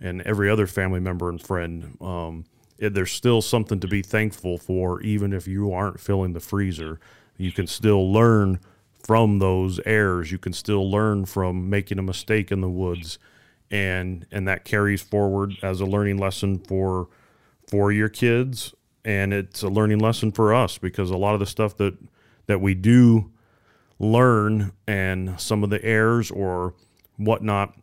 [0.00, 1.96] and every other family member and friend.
[2.00, 2.44] Um,
[2.78, 6.98] there's still something to be thankful for, even if you aren't filling the freezer.
[7.36, 8.60] You can still learn
[9.04, 10.32] from those errors.
[10.32, 13.18] You can still learn from making a mistake in the woods,
[13.70, 17.08] and and that carries forward as a learning lesson for
[17.68, 21.46] for your kids, and it's a learning lesson for us because a lot of the
[21.46, 21.96] stuff that
[22.46, 23.30] that we do
[23.98, 26.74] learn and some of the errors or
[27.16, 27.74] whatnot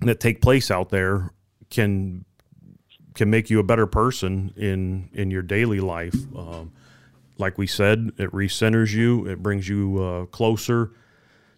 [0.00, 1.30] that take place out there
[1.70, 2.24] can
[3.14, 6.14] can make you a better person in in your daily life.
[6.36, 6.72] Um,
[7.40, 9.26] like we said, it recenters you.
[9.26, 10.92] It brings you uh, closer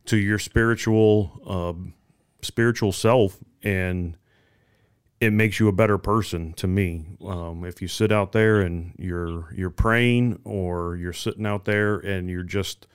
[0.06, 1.90] to your spiritual uh,
[2.42, 4.16] spiritual self, and
[5.20, 6.52] it makes you a better person.
[6.54, 11.46] To me, um, if you sit out there and you're you're praying, or you're sitting
[11.46, 12.86] out there and you're just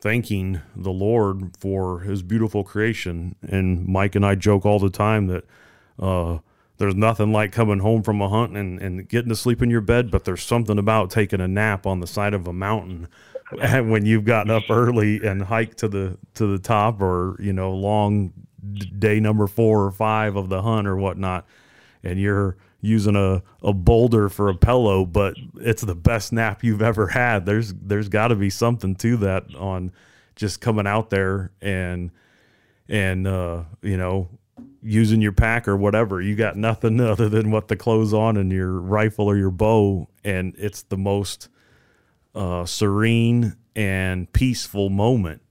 [0.00, 5.28] thanking the Lord for His beautiful creation, and Mike and I joke all the time
[5.28, 5.44] that
[5.98, 6.38] uh,
[6.78, 9.80] there's nothing like coming home from a hunt and, and getting to sleep in your
[9.80, 13.08] bed, but there's something about taking a nap on the side of a mountain
[13.52, 17.72] when you've gotten up early and hiked to the to the top or you know
[17.72, 18.32] long
[18.98, 21.46] day number four or five of the hunt or whatnot.
[22.02, 26.82] And you're using a, a boulder for a pillow but it's the best nap you've
[26.82, 27.46] ever had.
[27.46, 29.92] There's there's got to be something to that on
[30.34, 32.10] just coming out there and
[32.88, 34.28] and uh you know
[34.84, 38.52] using your pack or whatever you got nothing other than what the clothes on and
[38.52, 41.48] your rifle or your bow and it's the most
[42.34, 45.42] uh, serene and peaceful moment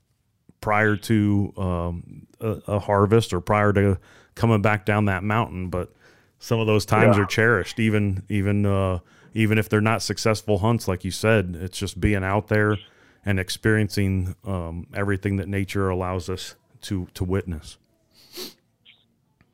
[0.64, 3.98] prior to um, a, a, harvest or prior to
[4.34, 5.68] coming back down that mountain.
[5.68, 5.92] But
[6.38, 7.22] some of those times yeah.
[7.22, 9.00] are cherished, even even uh,
[9.34, 11.56] even if they're not successful hunts, like you said.
[11.60, 12.78] It's just being out there
[13.24, 17.76] and experiencing um, everything that nature allows us to to witness.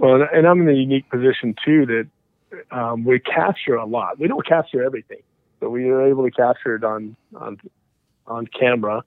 [0.01, 4.19] Well, and I'm in a unique position too that um, we capture a lot.
[4.19, 5.23] We don't capture everything
[5.61, 7.59] but we were able to capture it on on
[8.27, 9.05] on camera.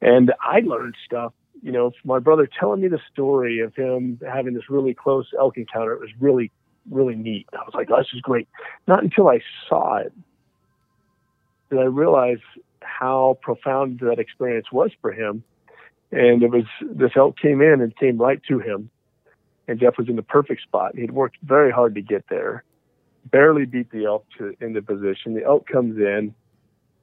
[0.00, 4.54] And I learned stuff, you know, my brother telling me the story of him having
[4.54, 5.92] this really close elk encounter.
[5.92, 6.50] It was really,
[6.90, 7.46] really neat.
[7.52, 8.48] I was like, oh, this is great.
[8.86, 10.12] Not until I saw it
[11.70, 12.38] did I realize
[12.80, 15.42] how profound that experience was for him.
[16.12, 18.88] And it was this elk came in and came right to him.
[19.68, 20.96] And Jeff was in the perfect spot.
[20.96, 22.64] He'd worked very hard to get there
[23.30, 25.34] barely beat the elk to, into position.
[25.34, 26.34] The elk comes in.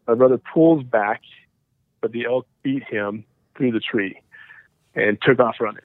[0.08, 1.22] My brother pulls back,
[2.02, 3.26] but the elk beat him
[3.58, 4.22] through the tree
[4.96, 5.84] and took off running.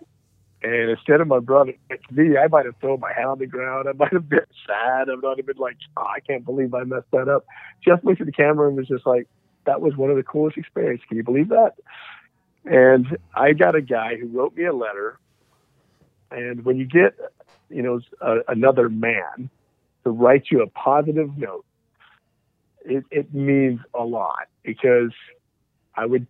[0.62, 1.74] And instead of my brother,
[2.10, 3.88] me, I might have thrown my hat on the ground.
[3.88, 5.08] I might have been sad.
[5.08, 7.46] I might have been like, oh, I can't believe I messed that up.
[7.84, 9.28] Jeff looked at the camera and was just like,
[9.66, 11.06] that was one of the coolest experiences.
[11.06, 11.74] Can you believe that?
[12.64, 15.18] And I got a guy who wrote me a letter.
[16.30, 17.14] And when you get,
[17.70, 19.50] you know, a, another man
[20.04, 21.64] to write you a positive note,
[22.84, 25.12] it, it means a lot because
[25.94, 26.26] I would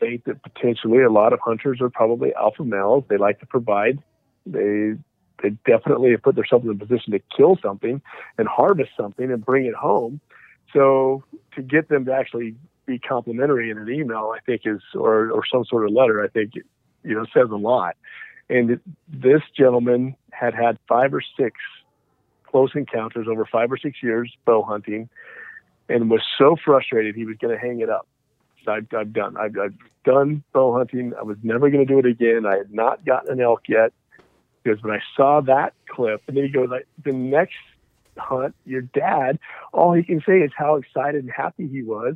[0.00, 3.04] think that potentially a lot of hunters are probably alpha males.
[3.08, 4.02] They like to provide.
[4.46, 4.94] They
[5.42, 8.00] they definitely have put themselves in a position to kill something
[8.38, 10.20] and harvest something and bring it home.
[10.72, 12.54] So to get them to actually
[12.86, 16.28] be complimentary in an email, I think is or or some sort of letter, I
[16.28, 17.96] think you know says a lot.
[18.50, 21.58] And this gentleman had had five or six
[22.44, 25.08] close encounters over five or six years bow hunting
[25.88, 28.06] and was so frustrated he was going to hang it up.
[28.66, 29.36] I've, I've done.
[29.36, 31.12] I've, I've done bow hunting.
[31.18, 32.46] I was never going to do it again.
[32.46, 33.92] I had not gotten an elk yet
[34.62, 37.56] because when I saw that clip, and then he goes, like, the next
[38.16, 39.38] hunt, your dad,
[39.72, 42.14] all he can say is how excited and happy he was.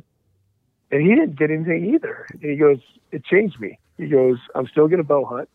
[0.91, 2.25] And he didn't get anything either.
[2.31, 2.79] And he goes,
[3.11, 3.77] it changed me.
[3.97, 5.49] He goes, I'm still going to bow hunt.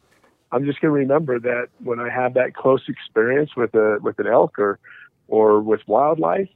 [0.55, 4.21] I'm just going to remember that when I have that close experience with a with
[4.21, 4.79] an elk or
[5.27, 6.49] or with wildlife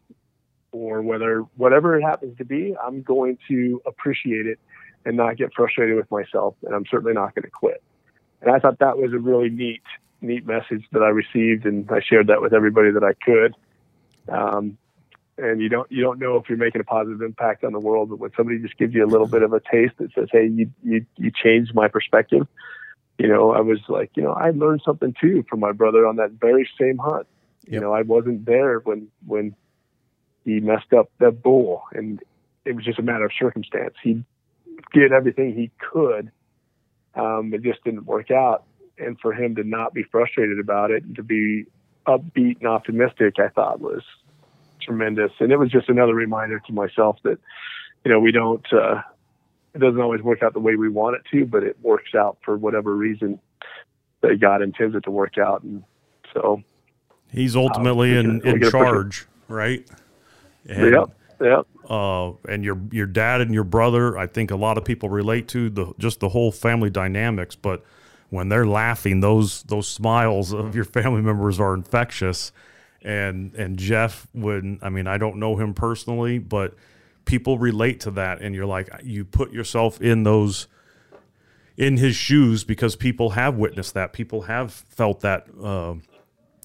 [0.70, 4.60] or whether whatever it happens to be, I'm going to appreciate it
[5.04, 6.54] and not get frustrated with myself.
[6.62, 7.82] And I'm certainly not going to quit.
[8.40, 9.82] And I thought that was a really neat
[10.20, 13.56] neat message that I received, and I shared that with everybody that I could.
[14.28, 14.78] Um,
[15.38, 18.10] and you don't you don't know if you're making a positive impact on the world,
[18.10, 20.46] but when somebody just gives you a little bit of a taste that says, "Hey,
[20.46, 22.46] you you you changed my perspective,"
[23.18, 26.16] you know, I was like, you know, I learned something too from my brother on
[26.16, 27.26] that very same hunt.
[27.64, 27.72] Yep.
[27.72, 29.54] You know, I wasn't there when when
[30.44, 32.22] he messed up that bull, and
[32.64, 33.94] it was just a matter of circumstance.
[34.02, 34.24] He
[34.92, 36.30] did everything he could,
[37.14, 38.64] um, it just didn't work out.
[38.98, 41.66] And for him to not be frustrated about it and to be
[42.06, 44.02] upbeat and optimistic, I thought was
[44.80, 45.32] tremendous.
[45.38, 47.38] And it was just another reminder to myself that,
[48.04, 49.02] you know, we don't uh,
[49.74, 52.38] it doesn't always work out the way we want it to, but it works out
[52.44, 53.38] for whatever reason
[54.20, 55.62] that God intends it to work out.
[55.62, 55.84] And
[56.34, 56.62] so
[57.32, 59.86] he's ultimately um, in, in charge, right?
[60.68, 61.10] And, yep.
[61.40, 61.66] Yep.
[61.88, 65.48] Uh, and your your dad and your brother, I think a lot of people relate
[65.48, 67.54] to the just the whole family dynamics.
[67.54, 67.84] But
[68.30, 72.52] when they're laughing, those those smiles of your family members are infectious.
[73.02, 76.74] And and Jeff would, I mean, I don't know him personally, but
[77.28, 80.66] people relate to that and you're like you put yourself in those
[81.76, 84.12] in his shoes because people have witnessed that.
[84.12, 85.94] People have felt that uh,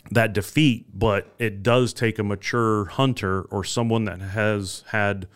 [0.10, 5.28] that defeat but it does take a mature hunter or someone that has had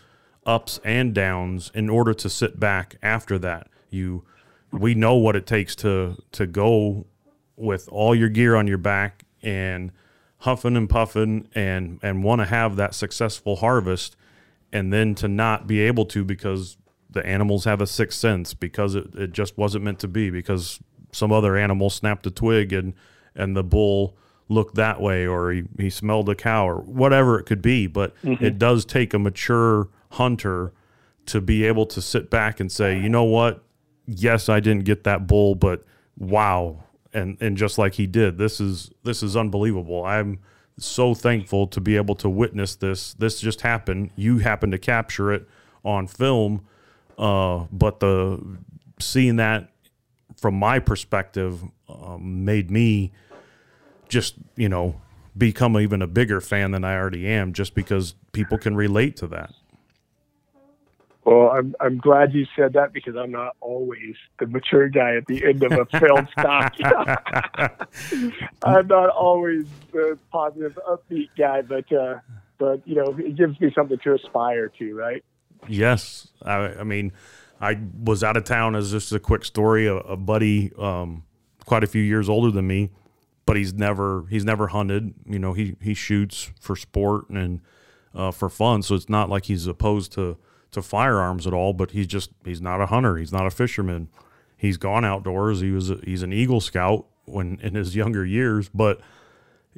[0.45, 3.67] ups and downs in order to sit back after that.
[3.89, 4.23] You
[4.71, 7.05] we know what it takes to to go
[7.57, 9.91] with all your gear on your back and
[10.39, 14.16] huffing and puffing and and want to have that successful harvest
[14.71, 16.77] and then to not be able to because
[17.09, 20.79] the animals have a sixth sense because it, it just wasn't meant to be because
[21.11, 22.93] some other animal snapped a twig and
[23.35, 24.17] and the bull
[24.49, 27.87] looked that way or he, he smelled a cow or whatever it could be.
[27.87, 28.43] But mm-hmm.
[28.43, 30.73] it does take a mature hunter
[31.27, 33.63] to be able to sit back and say, you know what?
[34.05, 35.83] Yes, I didn't get that bull, but
[36.17, 36.83] wow.
[37.13, 40.05] And and just like he did, this is this is unbelievable.
[40.05, 40.39] I'm
[40.79, 43.13] so thankful to be able to witness this.
[43.13, 44.11] This just happened.
[44.15, 45.47] You happened to capture it
[45.83, 46.65] on film.
[47.17, 48.57] Uh, but the
[48.99, 49.69] seeing that
[50.35, 53.11] from my perspective um, made me
[54.07, 55.01] just you know
[55.37, 59.27] become even a bigger fan than I already am, just because people can relate to
[59.27, 59.53] that.
[61.27, 65.25] Well, I'm I'm glad you said that because I'm not always the mature guy at
[65.27, 66.73] the end of a failed stock.
[68.63, 72.19] I'm not always the positive, upbeat guy, but uh,
[72.57, 75.21] but you know, it gives me something to aspire to, right?
[75.67, 77.11] Yes, I, I mean,
[77.59, 79.85] I was out of town as just a quick story.
[79.85, 81.25] A, a buddy, um,
[81.65, 82.91] quite a few years older than me,
[83.45, 85.13] but he's never he's never hunted.
[85.25, 87.59] You know, he he shoots for sport and
[88.15, 90.37] uh, for fun, so it's not like he's opposed to
[90.77, 91.73] to firearms at all.
[91.73, 93.17] But he's just he's not a hunter.
[93.17, 94.09] He's not a fisherman.
[94.55, 95.59] He's gone outdoors.
[95.61, 99.01] He was a, he's an Eagle Scout when in his younger years, but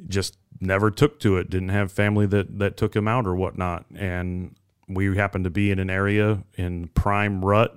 [0.08, 1.50] just never took to it.
[1.50, 3.84] Didn't have family that that took him out or whatnot.
[3.94, 4.54] And
[4.88, 7.76] we happened to be in an area in prime rut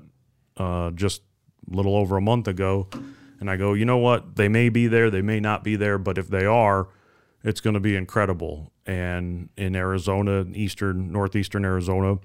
[0.58, 1.22] uh, just
[1.72, 2.88] a little over a month ago.
[3.40, 4.36] And I go, you know what?
[4.36, 6.88] They may be there, they may not be there, but if they are,
[7.44, 8.72] it's going to be incredible.
[8.86, 12.20] And in Arizona, eastern, northeastern Arizona,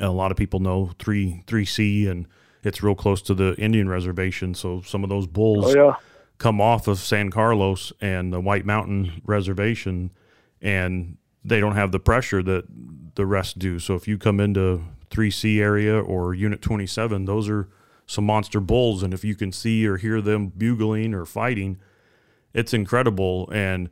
[0.00, 2.26] a lot of people know three three C, and
[2.62, 4.54] it's real close to the Indian reservation.
[4.54, 5.94] So some of those bulls Oh yeah.
[6.38, 10.10] come off of San Carlos and the White Mountain Reservation,
[10.60, 12.64] and they don't have the pressure that
[13.14, 13.78] the rest do.
[13.78, 17.68] So if you come into 3C area or Unit 27, those are
[18.06, 21.78] some monster bulls, and if you can see or hear them bugling or fighting,
[22.54, 23.48] it's incredible.
[23.52, 23.90] And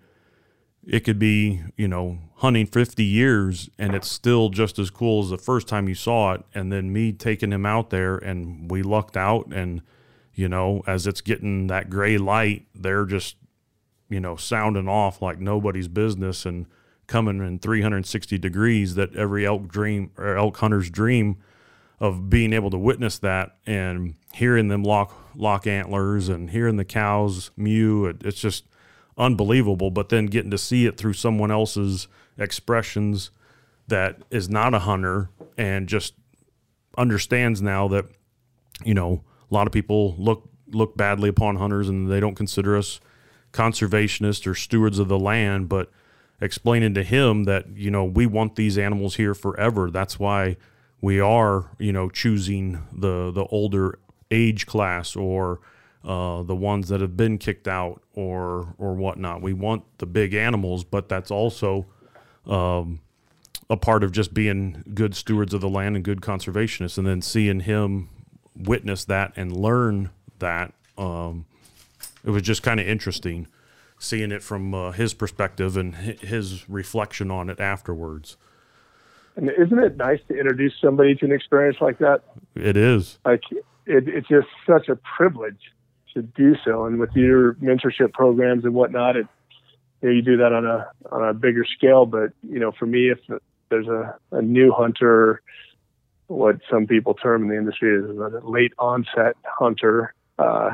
[0.86, 5.30] it could be, you know, hunting 50 years and it's still just as cool as
[5.30, 6.42] the first time you saw it.
[6.54, 9.52] And then me taking him out there and we lucked out.
[9.52, 9.82] And,
[10.34, 13.36] you know, as it's getting that gray light, they're just,
[14.08, 16.66] you know, sounding off like nobody's business and
[17.06, 21.36] coming in 360 degrees that every elk dream or elk hunter's dream
[21.98, 26.84] of being able to witness that and hearing them lock lock antlers and hearing the
[26.84, 28.06] cows mew.
[28.06, 28.64] It, it's just
[29.20, 29.90] unbelievable.
[29.90, 33.30] But then getting to see it through someone else's expressions
[33.86, 35.28] that is not a hunter
[35.58, 36.14] and just
[36.96, 38.06] understands now that
[38.84, 42.76] you know a lot of people look look badly upon hunters and they don't consider
[42.76, 43.00] us
[43.52, 45.90] conservationists or stewards of the land but
[46.40, 50.56] explaining to him that you know we want these animals here forever that's why
[51.00, 53.98] we are you know choosing the the older
[54.30, 55.60] age class or
[56.04, 59.42] uh, the ones that have been kicked out or or whatnot.
[59.42, 61.86] We want the big animals but that's also
[62.46, 63.00] um,
[63.68, 66.98] a part of just being good stewards of the land and good conservationists.
[66.98, 68.08] And then seeing him
[68.56, 70.10] witness that and learn
[70.40, 71.46] that um,
[72.24, 73.46] it was just kind of interesting
[74.00, 78.36] seeing it from uh, his perspective and his reflection on it afterwards.
[79.36, 82.22] And isn't it nice to introduce somebody to an experience like that?
[82.56, 83.18] it is.
[83.24, 83.42] Like
[83.86, 85.60] it, it's just such a privilege
[86.14, 86.84] to do so.
[86.86, 89.26] And with your mentorship programs and whatnot, it
[90.02, 92.06] you, know, you do that on a on a bigger scale.
[92.06, 93.18] But you know, for me, if
[93.68, 95.42] there's a, a new hunter,
[96.26, 100.70] what some people term in the industry is a late onset hunter, uh,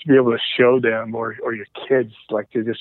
[0.00, 2.80] to be able to show them or or your kids like to just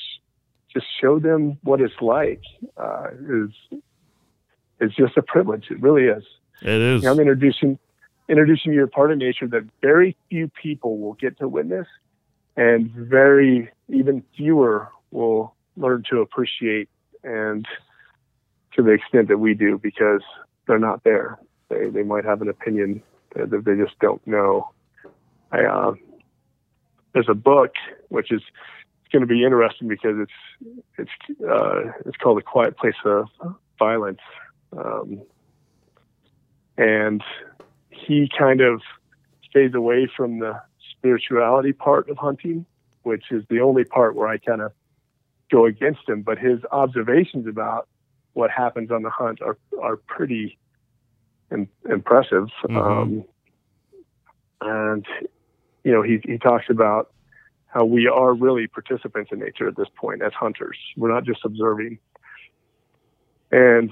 [0.74, 2.42] just show them what it's like
[2.78, 3.80] uh, is
[4.82, 5.68] is just a privilege.
[5.70, 6.24] It really is.
[6.62, 7.80] it is I'm introducing
[8.28, 11.88] introducing you to a part of nature that very few people will get to witness,
[12.56, 16.90] and very even fewer will learn to appreciate
[17.24, 17.68] and
[18.74, 20.22] to the extent that we do because
[20.68, 21.40] they're not there.
[21.70, 23.02] They they might have an opinion
[23.36, 24.70] that they just don't know.
[25.52, 25.94] I uh,
[27.14, 27.74] there's a book
[28.10, 28.42] which is
[29.12, 33.28] going to be interesting because it's it's uh, it's called A Quiet Place of
[33.80, 34.20] Violence.
[34.76, 35.22] Um,
[36.78, 37.24] and
[38.06, 38.82] he kind of
[39.50, 42.66] stays away from the spirituality part of hunting,
[43.04, 44.72] which is the only part where I kind of
[45.52, 46.22] go against him.
[46.22, 47.88] But his observations about
[48.34, 50.58] what happens on the hunt are are pretty
[51.52, 52.50] im- impressive.
[52.64, 52.78] Mhm.
[52.78, 53.24] Um,
[54.62, 55.06] and
[55.84, 57.12] you know, he he talks about
[57.68, 60.78] how we are really participants in nature at this point as hunters.
[60.96, 62.00] We're not just observing.
[63.52, 63.92] And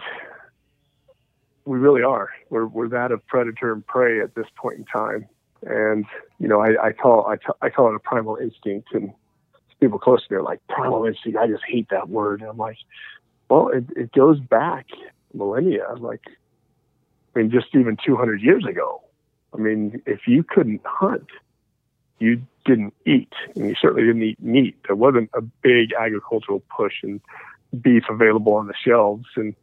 [1.66, 2.30] we really are.
[2.50, 5.28] We're we're that of predator and prey at this point in time,
[5.66, 6.06] and
[6.40, 9.14] you know I, I call I, I call it a primal instinct, and
[9.84, 11.38] people close to me are like primal instinct.
[11.38, 12.42] I just hate that word.
[12.42, 12.78] And I'm like,
[13.50, 14.88] well, it, it goes back
[15.34, 15.96] millennia.
[15.98, 16.22] Like,
[17.36, 19.02] I mean, just even 200 years ago.
[19.54, 21.28] I mean, if you couldn't hunt,
[22.20, 24.76] you didn't eat, and you certainly didn't eat meat.
[24.88, 27.20] There wasn't a big agricultural push and
[27.82, 29.54] beef available on the shelves, and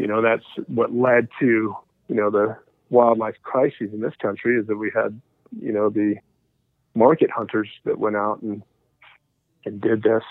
[0.00, 1.76] you know that's what led to
[2.08, 2.56] you know the
[2.88, 5.20] wildlife crises in this country is that we had
[5.60, 6.14] you know the
[6.94, 8.62] market hunters that went out and
[9.66, 10.22] and did this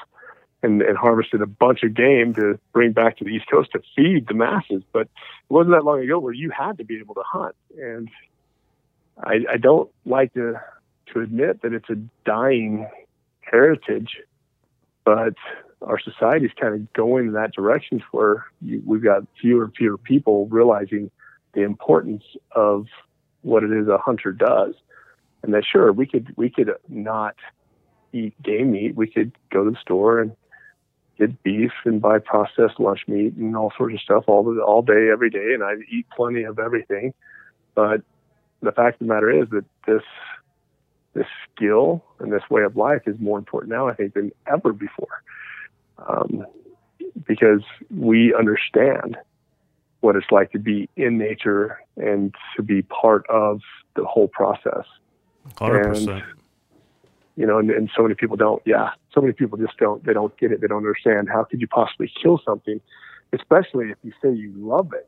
[0.64, 3.82] and, and harvested a bunch of game to bring back to the East Coast to
[3.96, 4.82] feed the masses.
[4.92, 7.56] But it wasn't that long ago where you had to be able to hunt.
[7.78, 8.10] And
[9.24, 10.60] I, I don't like to
[11.14, 11.96] to admit that it's a
[12.26, 12.88] dying
[13.42, 14.18] heritage,
[15.06, 15.36] but
[15.82, 19.76] our society is kind of going in that direction where you, we've got fewer and
[19.76, 21.10] fewer people realizing
[21.54, 22.24] the importance
[22.56, 22.88] of
[23.42, 24.76] what it is a hunter does.
[25.42, 27.36] And that sure we could we could not
[28.12, 28.96] eat game meat.
[28.96, 30.36] We could go to the store and
[31.18, 34.82] get beef and buy processed lunch meat and all sorts of stuff all the, all
[34.82, 37.14] day every day, and I eat plenty of everything.
[37.76, 38.02] But
[38.62, 40.04] the fact of the matter is that this
[41.14, 44.74] this skill and this way of life is more important now, I think, than ever
[44.74, 45.24] before,
[46.08, 46.46] um,
[47.28, 49.18] because we understand
[50.02, 53.62] what it's like to be in nature and to be part of
[53.96, 54.86] the whole process.
[55.58, 56.24] Hundred percent
[57.40, 58.62] you know, and, and so many people don't.
[58.66, 60.06] Yeah, so many people just don't.
[60.06, 60.60] They don't get it.
[60.60, 61.30] They don't understand.
[61.30, 62.82] How could you possibly kill something,
[63.32, 65.08] especially if you say you love it?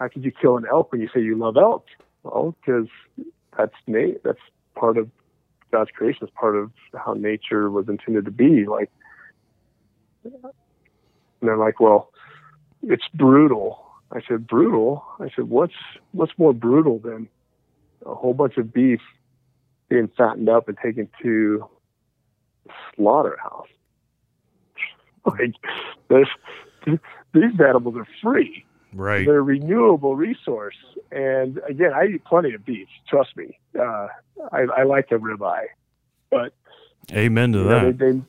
[0.00, 1.86] How could you kill an elk when you say you love elk?
[2.24, 2.88] Well, because
[3.56, 4.40] that's na- That's
[4.74, 5.08] part of
[5.70, 6.18] God's creation.
[6.22, 8.66] It's part of how nature was intended to be.
[8.66, 8.90] Like,
[10.24, 10.52] and
[11.40, 12.10] they're like, well,
[12.82, 13.84] it's brutal.
[14.12, 15.04] I said, brutal.
[15.20, 15.74] I said, what's
[16.12, 17.28] what's more brutal than
[18.04, 19.00] a whole bunch of beef
[19.88, 21.68] being fattened up and taken to
[22.94, 23.68] slaughterhouse.
[25.24, 25.54] Like
[26.08, 26.28] there's
[26.84, 28.64] these animals are free.
[28.92, 29.24] Right.
[29.24, 30.74] They're a renewable resource.
[31.12, 32.88] And again, I eat plenty of beef.
[33.08, 33.56] Trust me.
[33.78, 34.08] Uh,
[34.50, 35.66] I, I like a ribeye,
[36.28, 36.54] but
[37.12, 37.82] amen to that.
[37.82, 38.22] Know, they, they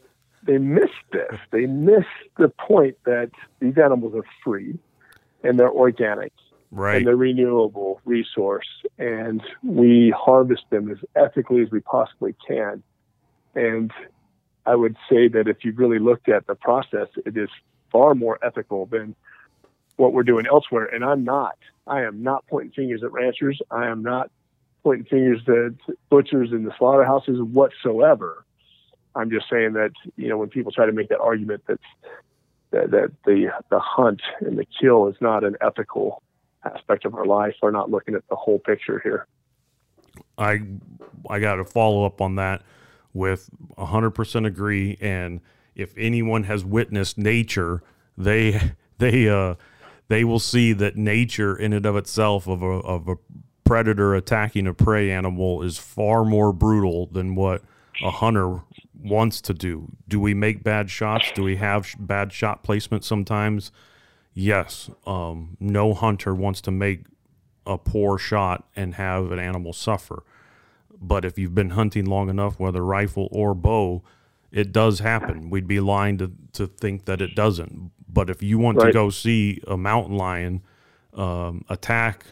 [0.46, 1.40] they miss this.
[1.52, 2.06] They miss
[2.38, 4.78] the point that these animals are free
[5.44, 6.32] and they're organic
[6.74, 6.98] right.
[6.98, 8.68] and the renewable resource,
[8.98, 12.84] and we harvest them as ethically as we possibly can.
[13.56, 13.92] And
[14.66, 17.50] I would say that if you really looked at the process, it is
[17.92, 19.16] far more ethical than
[19.98, 20.86] what we're doing elsewhere.
[20.86, 21.58] And I'm not.
[21.86, 23.62] I am not pointing fingers at ranchers.
[23.70, 24.32] I am not
[24.84, 28.46] pointing fingers at butchers in the slaughterhouses whatsoever.
[29.16, 31.80] I'm just saying that you know when people try to make that argument that
[32.72, 36.22] that, that the the hunt and the kill is not an ethical
[36.66, 39.28] aspect of our life are not looking at the whole picture here.
[40.38, 40.62] I
[41.30, 42.64] I got to follow up on that
[43.14, 45.40] with 100% agree and
[45.76, 47.84] if anyone has witnessed nature,
[48.18, 49.56] they they uh
[50.08, 53.16] they will see that nature in and of itself of a of a
[53.64, 57.64] predator attacking a prey animal is far more brutal than what
[58.04, 58.60] a hunter
[59.04, 59.90] wants to do.
[60.08, 61.32] Do we make bad shots?
[61.36, 63.72] Do we have bad shot placement sometimes?
[64.34, 67.06] yes, um, no hunter wants to make
[67.66, 70.24] a poor shot and have an animal suffer.
[71.00, 74.04] But if you've been hunting long enough, whether rifle or bow,
[74.52, 75.50] it does happen.
[75.50, 77.92] We'd be lying to, to think that it doesn't.
[78.08, 78.88] But if you want right.
[78.88, 80.62] to go see a mountain lion
[81.14, 82.26] um, attack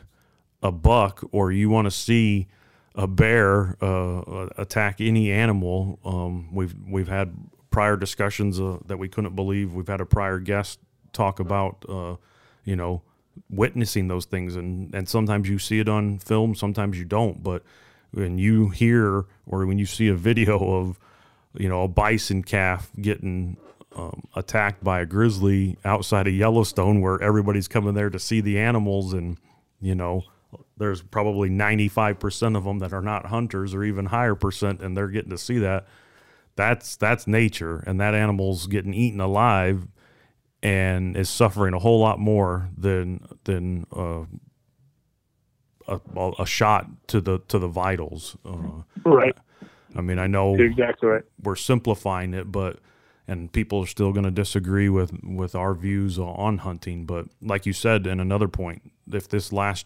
[0.63, 2.47] a buck, or you want to see
[2.95, 7.35] a bear uh, attack any animal, um, we've we've had
[7.69, 9.73] prior discussions uh, that we couldn't believe.
[9.73, 10.79] We've had a prior guest
[11.13, 12.17] talk about, uh,
[12.65, 13.01] you know,
[13.49, 17.41] witnessing those things, and and sometimes you see it on film, sometimes you don't.
[17.41, 17.63] But
[18.11, 20.99] when you hear or when you see a video of,
[21.53, 23.55] you know, a bison calf getting
[23.95, 28.59] um, attacked by a grizzly outside of Yellowstone, where everybody's coming there to see the
[28.59, 29.37] animals, and
[29.79, 30.25] you know,
[30.81, 35.09] there's probably 95% of them that are not hunters, or even higher percent, and they're
[35.09, 35.85] getting to see that.
[36.55, 39.87] That's that's nature, and that animal's getting eaten alive
[40.63, 44.25] and is suffering a whole lot more than than uh,
[45.87, 48.35] a, a shot to the to the vitals.
[48.43, 49.37] Uh, right.
[49.95, 51.23] I mean, I know exactly right.
[51.43, 52.79] We're simplifying it, but
[53.27, 57.05] and people are still going to disagree with with our views on hunting.
[57.05, 59.85] But like you said, in another point, if this last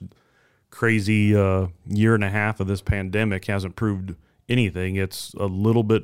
[0.75, 4.15] crazy uh, year and a half of this pandemic hasn't proved
[4.49, 6.03] anything, it's a little bit.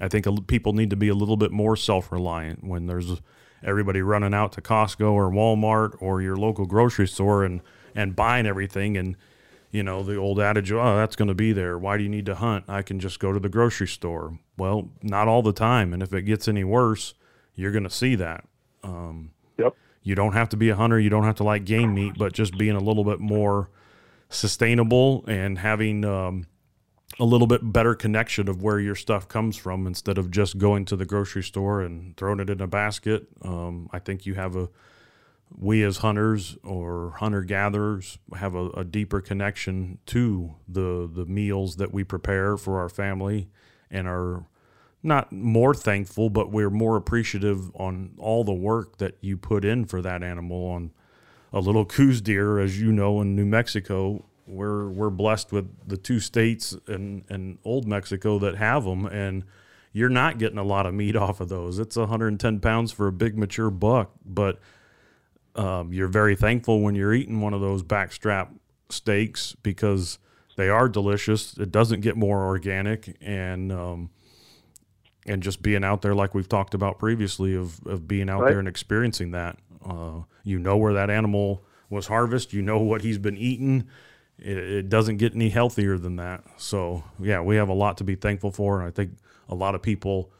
[0.00, 3.20] I think people need to be a little bit more self reliant when there's
[3.62, 7.60] everybody running out to Costco or Walmart or your local grocery store and
[7.94, 9.16] and buying everything and
[9.70, 11.78] you know, the old adage, oh, that's going to be there.
[11.78, 12.64] Why do you need to hunt?
[12.66, 14.38] I can just go to the grocery store.
[14.56, 15.92] Well, not all the time.
[15.92, 17.14] And if it gets any worse,
[17.54, 18.44] you're going to see that.
[18.82, 19.76] Um, Yep.
[20.02, 20.98] You don't have to be a hunter.
[20.98, 23.70] You don't have to like game meat, but just being a little bit more
[24.28, 26.46] sustainable and having um,
[27.18, 30.84] a little bit better connection of where your stuff comes from instead of just going
[30.86, 33.26] to the grocery store and throwing it in a basket.
[33.42, 34.68] Um, I think you have a
[35.56, 41.76] we as hunters or hunter gatherers have a, a deeper connection to the the meals
[41.76, 43.48] that we prepare for our family
[43.90, 44.44] and are
[45.02, 49.84] not more thankful but we're more appreciative on all the work that you put in
[49.84, 50.90] for that animal on
[51.52, 55.96] a little Coues deer as you know in New Mexico we're we're blessed with the
[55.96, 59.44] two states and and old Mexico that have them and
[59.92, 63.12] you're not getting a lot of meat off of those it's 110 pounds for a
[63.12, 64.58] big mature buck but
[65.56, 68.48] um, you're very thankful when you're eating one of those backstrap
[68.88, 70.18] steaks because
[70.56, 71.56] they are delicious.
[71.56, 74.10] It doesn't get more organic, and um,
[75.26, 78.50] and just being out there, like we've talked about previously, of of being out Right.
[78.50, 79.58] there and experiencing that.
[79.84, 82.52] Uh, you know where that animal was harvested.
[82.54, 83.86] You know what he's been eating.
[84.38, 86.44] It, it doesn't get any healthier than that.
[86.56, 89.12] So yeah, we have a lot to be thankful for, and I think
[89.48, 90.30] a lot of people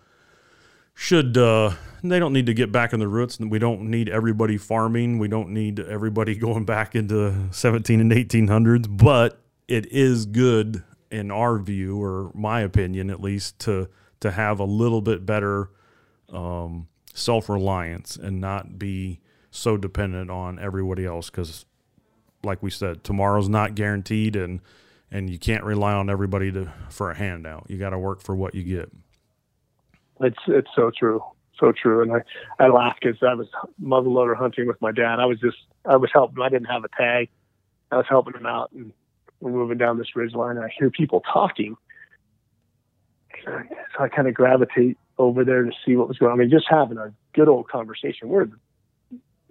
[0.94, 1.72] should uh,
[2.02, 5.28] they don't need to get back in the roots we don't need everybody farming we
[5.28, 11.58] don't need everybody going back into 17 and 1800s but it is good in our
[11.58, 13.88] view or my opinion at least to
[14.20, 15.70] to have a little bit better
[16.32, 21.64] um, self-reliance and not be so dependent on everybody else because
[22.44, 24.60] like we said tomorrow's not guaranteed and
[25.10, 28.36] and you can't rely on everybody to for a handout you got to work for
[28.36, 28.90] what you get
[30.20, 31.22] It's it's so true,
[31.58, 32.02] so true.
[32.02, 33.48] And I I laugh because I was
[33.82, 35.18] muzzleloader hunting with my dad.
[35.18, 36.42] I was just I was helping.
[36.42, 37.28] I didn't have a tag.
[37.90, 38.92] I was helping him out, and
[39.40, 40.56] we're moving down this ridge line.
[40.56, 41.76] And I hear people talking,
[43.44, 46.38] so I kind of gravitate over there to see what was going on.
[46.38, 48.28] I mean, just having a good old conversation.
[48.28, 48.48] We're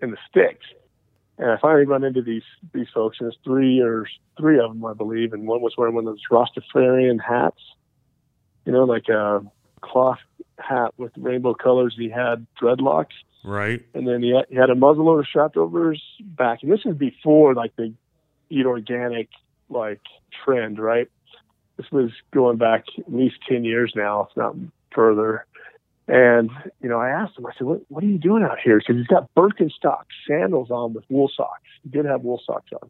[0.02, 0.66] in the sticks,
[1.38, 4.86] and I finally run into these these folks, and there's three or three of them,
[4.86, 7.62] I believe, and one was wearing one of those Rastafarian hats,
[8.66, 9.42] you know, like a
[9.82, 10.20] cloth
[10.58, 11.96] hat with rainbow colors.
[11.98, 16.02] He had dreadlocks, right and then he had, he had a muzzleloader strapped over his
[16.22, 16.64] back.
[16.64, 17.94] And this is before like the
[18.50, 19.30] eat organic
[19.70, 20.02] like
[20.44, 21.10] trend, right?
[21.80, 24.54] This was going back at least ten years now, if not
[24.94, 25.46] further.
[26.10, 26.52] And
[26.82, 27.46] you know, I asked him.
[27.46, 30.94] I said, "What What are you doing out here?" Because he's got Birkenstock sandals on
[30.94, 31.70] with wool socks.
[31.84, 32.90] He did have wool socks on.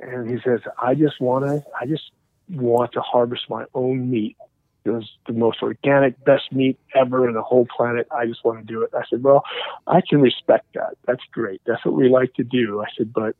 [0.00, 1.64] And he says, "I just want to.
[1.80, 2.10] I just
[2.48, 4.36] want to harvest my own meat.
[4.84, 8.08] It was the most organic, best meat ever in the whole planet.
[8.10, 9.44] I just want to do it." I said, "Well,
[9.86, 10.96] I can respect that.
[11.06, 11.60] That's great.
[11.66, 13.36] That's what we like to do." I said, "But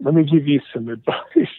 [0.00, 1.54] let me give you some advice."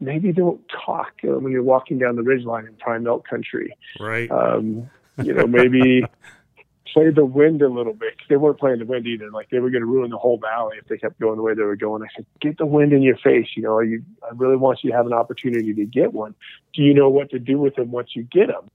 [0.00, 4.88] Maybe don't talk when you're walking down the ridgeline in prime elk country right um,
[5.22, 6.04] you know, maybe
[6.92, 8.14] play the wind a little bit.
[8.28, 9.30] They weren't playing the wind either.
[9.30, 11.54] Like they were going to ruin the whole valley if they kept going the way
[11.54, 12.02] they were going.
[12.02, 13.48] I said, get the wind in your face.
[13.56, 16.34] You know, you, I really want you to have an opportunity to get one.
[16.74, 18.70] Do you know what to do with them once you get them?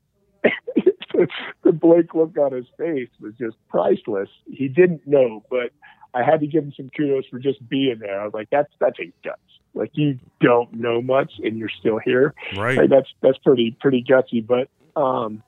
[1.64, 4.30] the Blake look on his face was just priceless.
[4.46, 5.72] He didn't know, but
[6.14, 8.22] I had to give him some kudos for just being there.
[8.22, 9.42] I was like, that's that's a guts.
[9.74, 12.34] Like you don't know much and you're still here.
[12.56, 12.78] Right.
[12.78, 14.46] Like that's that's pretty pretty gutsy.
[14.46, 15.42] But um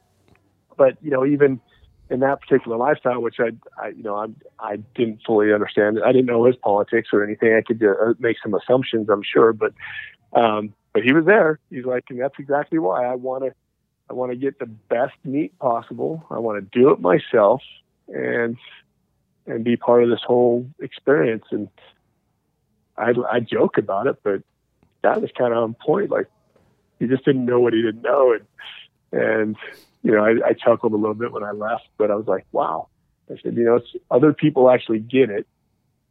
[0.77, 1.59] but you know even
[2.09, 3.49] in that particular lifestyle which i
[3.83, 4.27] i you know i
[4.59, 7.53] i didn't fully understand i didn't know his politics or anything.
[7.53, 9.53] I could uh, make some assumptions i'm sure.
[9.53, 9.73] But
[10.33, 11.59] um but he was there.
[11.69, 13.53] He's like and that's exactly why i want to
[14.09, 16.25] i want to get the best meat possible.
[16.31, 17.61] I want to do it myself.
[18.07, 18.57] And
[19.47, 21.45] and be part of this whole experience.
[21.51, 21.69] And
[22.97, 24.41] i i joke about it but
[25.05, 26.09] that was kind of on point.
[26.09, 26.27] Like
[26.99, 28.33] he just didn't know what he didn't know.
[28.33, 29.55] And and
[30.03, 32.45] you know I, I chuckled a little bit when I left but I was like
[32.51, 32.89] wow.
[33.31, 35.47] I said you know it's other people actually get it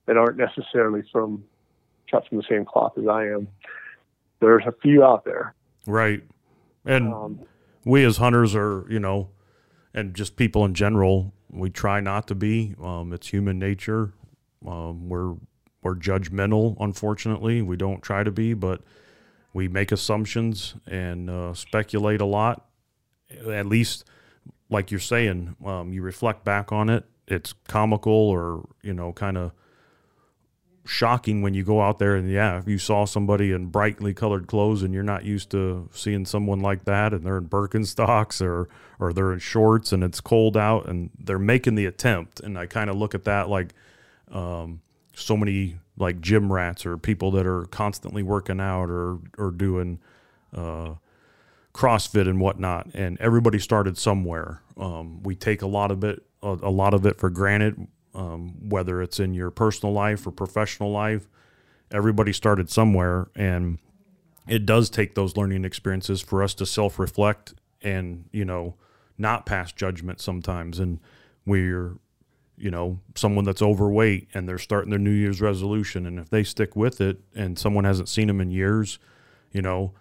[0.07, 1.45] that aren't necessarily from
[2.11, 3.49] cut from the same cloth as I am.
[4.41, 5.55] There's a few out there.
[5.87, 6.23] Right.
[6.85, 7.41] And um,
[7.85, 9.31] we as hunters are you know
[9.93, 12.75] and just people in general we try not to be.
[12.83, 14.13] Um, it's human nature.
[14.67, 15.35] Um, we're
[15.83, 17.63] we're judgmental unfortunately.
[17.63, 18.81] We don't try to be but
[19.53, 22.67] we make assumptions and uh, speculate a lot.
[23.49, 24.05] At least
[24.69, 27.05] like you're saying um, you reflect back on it.
[27.27, 29.53] It's comical or you know kind of
[30.87, 34.47] shocking when you go out there and yeah if you saw somebody in brightly colored
[34.47, 38.69] clothes and you're not used to seeing someone like that and they're in birkenstocks or
[38.99, 42.67] or they're in shorts and it's cold out and they're making the attempt and i
[42.67, 43.73] kind of look at that like
[44.31, 44.81] um,
[45.15, 49.99] so many like gym rats or people that are constantly working out or or doing
[50.55, 50.95] uh,
[51.73, 52.89] CrossFit and whatnot.
[52.95, 54.63] And everybody started somewhere.
[54.77, 58.69] Um, we take a lot of it a, a lot of it for granted, um,
[58.69, 61.29] whether it's in your personal life or professional life.
[61.91, 63.79] Everybody started somewhere, and
[64.49, 68.75] it does take those learning experiences for us to self reflect and you know
[69.19, 70.79] not pass judgment sometimes.
[70.79, 71.01] And
[71.47, 71.99] we're
[72.57, 76.07] you know, someone that's overweight and they're starting their New Year's resolution.
[76.07, 78.99] And if they stick with it and someone hasn't seen them in years,
[79.51, 79.93] you know,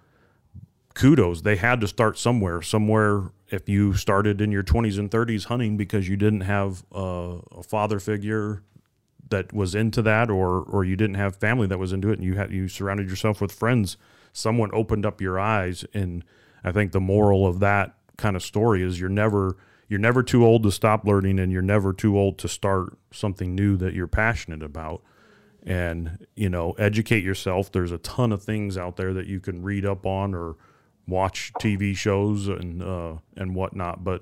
[0.93, 1.41] kudos.
[1.41, 2.61] They had to start somewhere.
[2.61, 7.39] Somewhere, if you started in your 20s and 30s hunting because you didn't have a,
[7.51, 8.63] a father figure
[9.29, 12.23] that was into that or or you didn't have family that was into it and
[12.23, 13.97] you had you surrounded yourself with friends
[14.31, 16.23] someone opened up your eyes and
[16.63, 20.45] i think the moral of that kind of story is you're never you're never too
[20.45, 24.07] old to stop learning and you're never too old to start something new that you're
[24.07, 25.01] passionate about
[25.63, 29.63] and you know educate yourself there's a ton of things out there that you can
[29.63, 30.55] read up on or
[31.07, 34.21] watch tv shows and uh, and whatnot but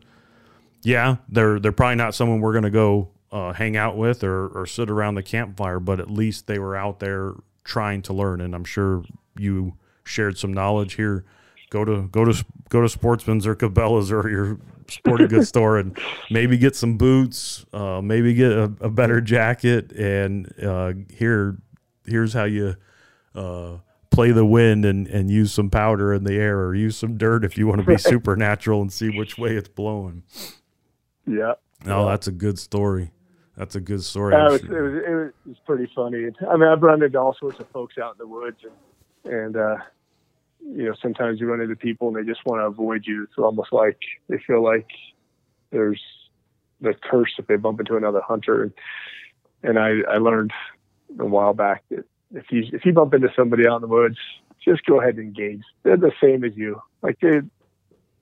[0.83, 4.47] yeah they're they're probably not someone we're going to go uh, hang out with or,
[4.47, 8.41] or sit around the campfire but at least they were out there trying to learn
[8.41, 9.03] and i'm sure
[9.37, 9.73] you
[10.03, 11.25] shared some knowledge here.
[11.69, 15.97] Go to go to go to sportsman's or cabela's or your sporting goods store and
[16.29, 21.57] maybe get some boots, uh, maybe get a, a, better jacket, and uh, here
[22.05, 22.75] here's how you
[23.35, 23.77] uh,
[24.11, 27.43] play the wind and, and use some powder in the air or use some dirt
[27.43, 30.23] if you want to be supernatural and see which way it's blowing.
[31.25, 31.53] Yeah.
[31.85, 33.11] No, that's a good story.
[33.57, 34.35] That's a good story.
[34.35, 36.25] Uh, it, was, it, was, it, was, pretty funny.
[36.49, 39.57] I mean, I've run into all sorts of folks out in the woods, and, and
[39.57, 39.77] uh,
[40.63, 43.23] you know, sometimes you run into people and they just want to avoid you.
[43.23, 43.97] It's almost like
[44.29, 44.87] they feel like
[45.71, 46.01] there's
[46.79, 48.63] the curse if they bump into another hunter.
[48.63, 48.73] And,
[49.63, 50.51] and I, I learned
[51.19, 54.17] a while back that if you if you bump into somebody out in the woods,
[54.63, 55.61] just go ahead and engage.
[55.83, 56.81] They're the same as you.
[57.01, 57.41] Like they,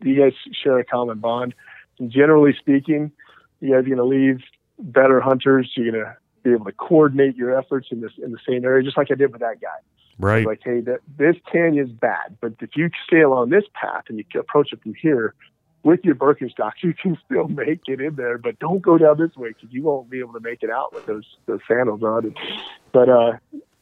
[0.01, 0.33] you guys
[0.63, 1.53] share a common bond.
[1.99, 3.11] And generally speaking,
[3.59, 4.41] you guys are going to leave
[4.77, 5.71] better hunters.
[5.75, 8.83] You're going to be able to coordinate your efforts in this in the same area,
[8.83, 9.67] just like I did with that guy.
[10.17, 10.45] Right.
[10.45, 14.25] Like, hey, that this canyon's bad, but if you stay along this path and you
[14.39, 15.33] approach it from here
[15.83, 18.37] with your Birkenstocks, you can still make it in there.
[18.37, 20.93] But don't go down this way because you won't be able to make it out
[20.93, 22.35] with those those sandals on.
[22.91, 23.31] But uh,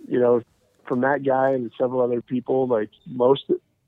[0.08, 0.42] you know,
[0.88, 3.44] from that guy and several other people, like most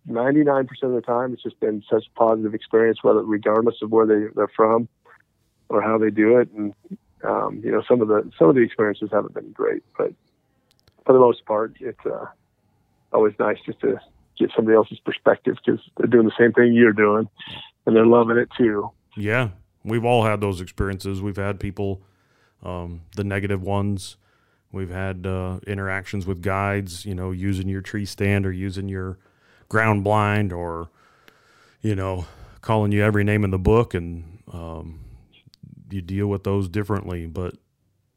[0.08, 4.06] 99% of the time, it's just been such a positive experience, whether regardless of where
[4.06, 4.88] they, they're from
[5.70, 6.50] or how they do it.
[6.52, 6.74] And
[7.24, 10.14] um, you know, some of the some of the experiences haven't been great, but
[11.06, 12.26] for the most part, it's uh,
[13.12, 14.00] always nice just to
[14.38, 17.28] get somebody else's perspective because they're doing the same thing you're doing
[17.86, 18.90] and they're loving it too.
[19.18, 19.50] Yeah,
[19.84, 21.22] we've all had those experiences.
[21.22, 22.02] We've had people,
[22.64, 24.18] um, the negative ones.
[24.72, 29.18] We've had uh, interactions with guides, you know, using your tree stand or using your
[29.68, 30.90] ground blind or,
[31.82, 32.26] you know,
[32.62, 33.94] calling you every name in the book.
[33.94, 35.00] And um,
[35.90, 37.26] you deal with those differently.
[37.26, 37.56] But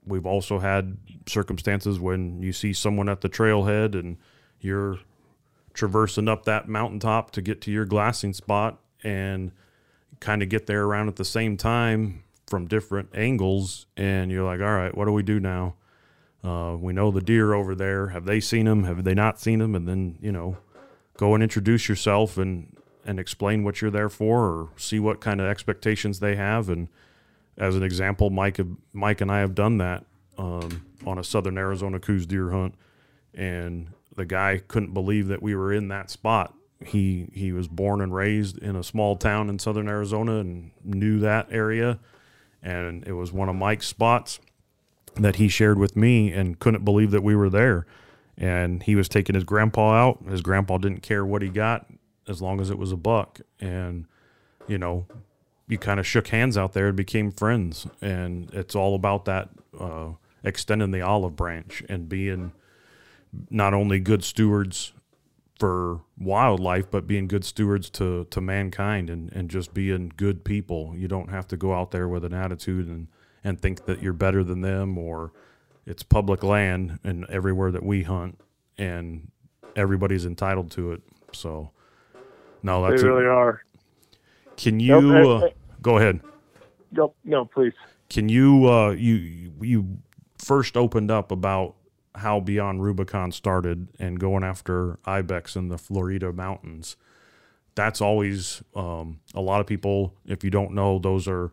[0.05, 4.18] we've also had circumstances when you see someone at the trailhead and
[4.61, 4.98] you're
[5.74, 9.53] traversing up that mountaintop to get to your glassing spot and
[10.20, 14.61] kind of get there around at the same time from different angles and you're like
[14.61, 15.74] all right what do we do now
[16.45, 18.09] uh, we know the deer over there.
[18.09, 20.57] Have they seen them have they not seen them and then you know
[21.16, 25.40] go and introduce yourself and and explain what you're there for or see what kind
[25.40, 26.68] of expectations they have.
[26.68, 26.88] And
[27.57, 28.59] as an example mike
[28.93, 30.05] mike and i have done that
[30.38, 32.74] um, on a southern arizona Coues deer hunt.
[33.34, 36.55] And the guy couldn't believe that we were in that spot.
[36.84, 41.20] He he was born and raised in a small town in southern Arizona and knew
[41.20, 42.01] that area,
[42.61, 44.40] and it was one of Mike's spots
[45.16, 47.86] that he shared with me and couldn't believe that we were there.
[48.36, 50.24] And he was taking his grandpa out.
[50.26, 51.86] His grandpa didn't care what he got
[52.26, 53.40] as long as it was a buck.
[53.60, 54.06] And
[54.66, 55.06] you know,
[55.68, 57.86] you kind of shook hands out there and became friends.
[58.00, 60.10] And it's all about that uh,
[60.42, 62.52] extending the olive branch and being
[63.50, 64.92] not only good stewards
[65.58, 70.94] for wildlife, but being good stewards to, to mankind and, and just being good people.
[70.96, 73.08] You don't have to go out there with an attitude and,
[73.45, 75.32] and think that you're better than them or
[75.86, 78.38] it's public land and everywhere that we hunt
[78.78, 79.30] and
[79.74, 81.03] everybody's entitled to it.
[81.32, 81.70] So
[82.62, 83.28] no, that's they really it.
[83.28, 83.62] are.
[84.57, 85.49] Can you nope, uh,
[85.80, 86.20] go ahead?
[86.93, 87.72] Nope, no, please.
[88.09, 89.99] Can you uh, you you
[90.38, 91.74] first opened up about
[92.16, 96.97] how Beyond Rubicon started and going after ibex in the Florida mountains.
[97.74, 100.14] That's always um, a lot of people.
[100.26, 101.53] If you don't know, those are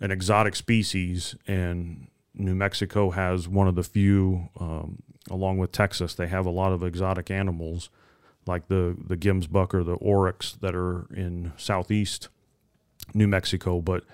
[0.00, 6.14] an exotic species, and New Mexico has one of the few um, along with Texas.
[6.14, 7.90] They have a lot of exotic animals
[8.46, 12.28] like the the gemsbuck or the oryx that are in southeast
[13.14, 14.04] New Mexico, but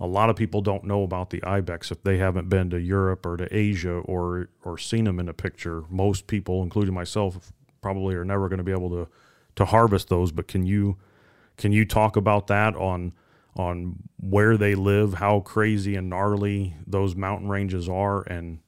[0.00, 3.24] a lot of people don't know about the ibex if they haven't been to Europe
[3.24, 5.84] or to Asia or or seen them in a picture.
[5.90, 9.08] Most people, including myself, probably are never going to be able to
[9.56, 10.32] to harvest those.
[10.32, 10.96] But can you
[11.56, 13.12] can you talk about that on
[13.56, 18.60] on where they live, how crazy and gnarly those mountain ranges are, and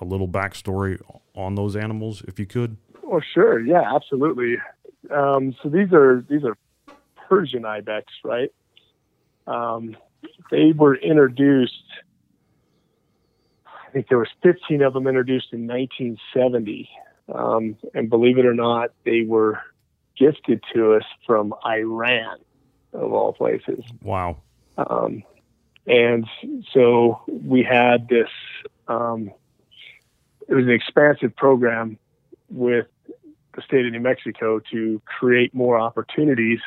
[0.00, 1.00] a little backstory
[1.34, 2.76] on those animals, if you could?
[3.04, 3.60] Oh, sure.
[3.60, 4.56] Yeah, absolutely.
[5.10, 6.56] Um, so these are these are
[7.28, 8.52] Persian ibex, right?
[9.46, 9.96] Um,
[10.50, 11.72] they were introduced.
[13.66, 16.88] I think there was 15 of them introduced in 1970,
[17.34, 19.60] um, and believe it or not, they were
[20.16, 22.38] gifted to us from Iran,
[22.92, 23.84] of all places.
[24.02, 24.38] Wow.
[24.76, 25.22] Um,
[25.86, 26.26] and
[26.72, 28.28] so we had this.
[28.88, 29.30] Um,
[30.48, 31.98] it was an expansive program
[32.48, 32.86] with
[33.54, 36.60] the state of New Mexico to create more opportunities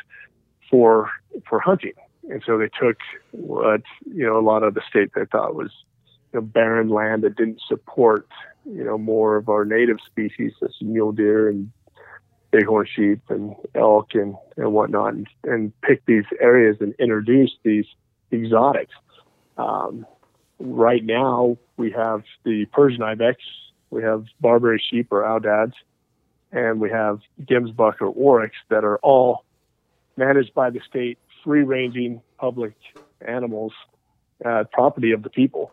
[0.70, 1.10] for
[1.48, 1.92] for hunting.
[2.30, 2.98] And so they took
[3.32, 5.70] what you know a lot of the state they thought was
[6.32, 8.26] you know, barren land that didn't support
[8.64, 11.70] you know more of our native species, such as mule deer and
[12.54, 17.86] bighorn sheep and elk and, and whatnot, and, and pick these areas and introduce these
[18.32, 18.94] exotics.
[19.56, 20.06] Um,
[20.58, 23.38] right now, we have the Persian ibex,
[23.90, 25.74] we have Barbary sheep or aoudads,
[26.52, 29.44] and we have gemsbuck or oryx that are all
[30.16, 32.74] managed by the state, free ranging public
[33.26, 33.72] animals,
[34.44, 35.72] uh, property of the people.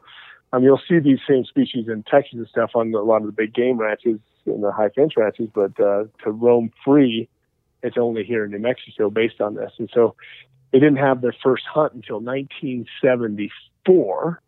[0.53, 3.31] Um, you'll see these same species in Texas and stuff on a lot of the
[3.31, 7.29] big game ranches and the high fence ranches, but uh, to roam free,
[7.83, 9.71] it's only here in New Mexico based on this.
[9.77, 10.15] And so
[10.71, 14.41] they didn't have their first hunt until 1974.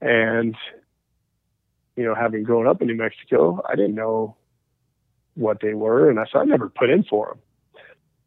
[0.00, 0.56] And,
[1.96, 4.36] you know, having grown up in New Mexico, I didn't know
[5.34, 7.38] what they were, and I so I never put in for them,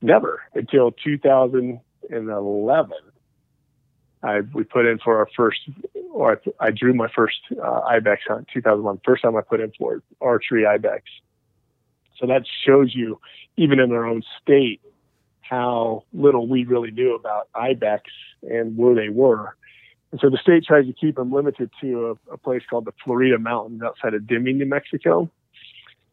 [0.02, 2.92] never until 2011.
[4.22, 5.60] I we put in for our first,
[6.12, 9.02] or I, I drew my first uh, ibex hunt 2001.
[9.06, 11.04] First time I put in for archery ibex.
[12.18, 13.20] So that shows you,
[13.56, 14.82] even in our own state,
[15.42, 18.12] how little we really knew about ibex
[18.44, 19.56] and where they were.
[20.12, 22.94] And so the state tries to keep them limited to a, a place called the
[23.04, 25.30] Florida Mountains outside of Deming, New Mexico.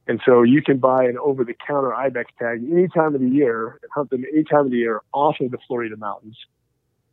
[0.07, 3.29] And so you can buy an over the counter ibex tag any time of the
[3.29, 6.37] year and hunt them any time of the year off of the Florida mountains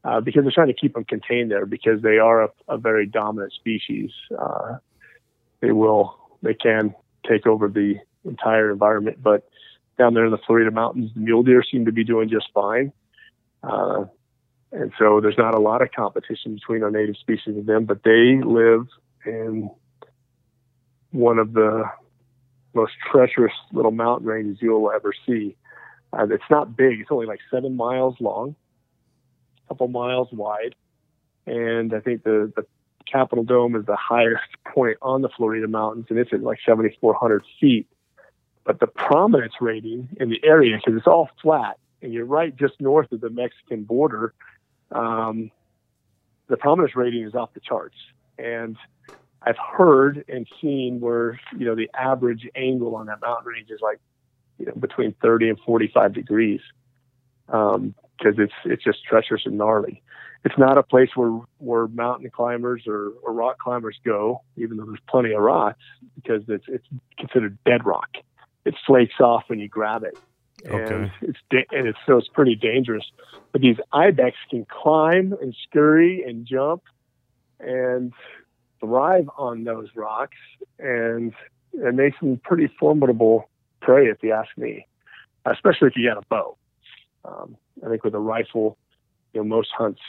[0.03, 3.05] uh, because they're trying to keep them contained there because they are a, a very
[3.05, 4.11] dominant species.
[4.37, 4.77] Uh,
[5.61, 6.93] they will, they can
[7.29, 7.95] take over the
[8.25, 9.49] entire environment, but
[9.97, 12.91] down there in the Florida mountains, the mule deer seem to be doing just fine.
[13.61, 14.05] Uh,
[14.71, 18.03] and so there's not a lot of competition between our native species and them, but
[18.03, 18.87] they live
[19.25, 19.69] in
[21.11, 21.83] one of the
[22.73, 25.55] most treacherous little mountain ranges you'll ever see.
[26.11, 28.55] Uh, it's not big; it's only like seven miles long,
[29.73, 30.75] couple miles wide,
[31.45, 32.65] and I think the the
[33.11, 34.43] Capitol Dome is the highest
[34.73, 37.87] point on the Florida mountains, and it's at like 7,400 feet.
[38.65, 42.79] But the prominence rating in the area, because it's all flat, and you're right just
[42.79, 44.33] north of the Mexican border,
[44.91, 45.51] um,
[46.47, 47.97] the prominence rating is off the charts.
[48.37, 48.77] And
[49.41, 53.81] I've heard and seen where you know the average angle on that mountain range is
[53.81, 53.99] like
[54.57, 56.61] you know between 30 and 45 degrees
[58.17, 60.01] because it's it's just treacherous and gnarly.
[60.45, 64.85] It's not a place where where mountain climbers or, or rock climbers go, even though
[64.85, 65.79] there's plenty of rocks,
[66.15, 66.85] because it's it's
[67.17, 68.09] considered bedrock.
[68.65, 70.17] It flakes off when you grab it,
[70.65, 70.93] Okay.
[70.95, 73.05] and it's da- and it's so it's pretty dangerous.
[73.51, 76.83] But these ibex can climb and scurry and jump,
[77.59, 78.13] and
[78.79, 80.37] thrive on those rocks
[80.79, 81.33] and
[81.81, 83.49] and make some pretty formidable
[83.81, 84.87] prey if you ask me,
[85.45, 86.57] especially if you got a bow.
[87.25, 88.77] Um, I think with a rifle,
[89.33, 90.01] you know, most hunts,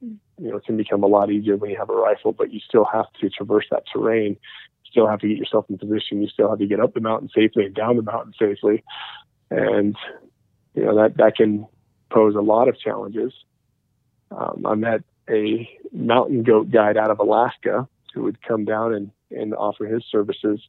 [0.00, 2.86] you know, can become a lot easier when you have a rifle, but you still
[2.92, 4.32] have to traverse that terrain.
[4.32, 6.20] You still have to get yourself in position.
[6.20, 8.82] You still have to get up the mountain safely and down the mountain safely.
[9.50, 9.96] And,
[10.74, 11.66] you know, that, that can
[12.10, 13.32] pose a lot of challenges.
[14.30, 19.10] Um, I met a mountain goat guide out of Alaska who would come down and,
[19.30, 20.60] and offer his services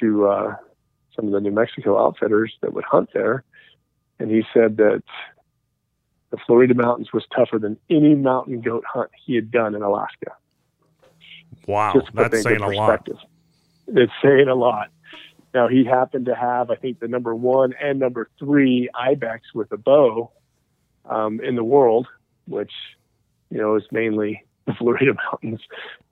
[0.00, 0.56] to uh,
[1.14, 3.44] some of the New Mexico outfitters that would hunt there.
[4.18, 5.02] And he said that
[6.30, 10.32] the Florida mountains was tougher than any mountain goat hunt he had done in Alaska.
[11.66, 13.08] Wow, Just that's saying a lot.
[13.88, 14.88] It's saying a lot.
[15.54, 19.72] Now he happened to have, I think, the number one and number three ibex with
[19.72, 20.30] a bow
[21.06, 22.06] um, in the world,
[22.46, 22.72] which
[23.50, 25.60] you know is mainly the Florida mountains.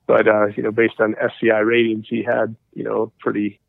[0.06, 3.60] But uh, you know, based on SCI ratings, he had you know pretty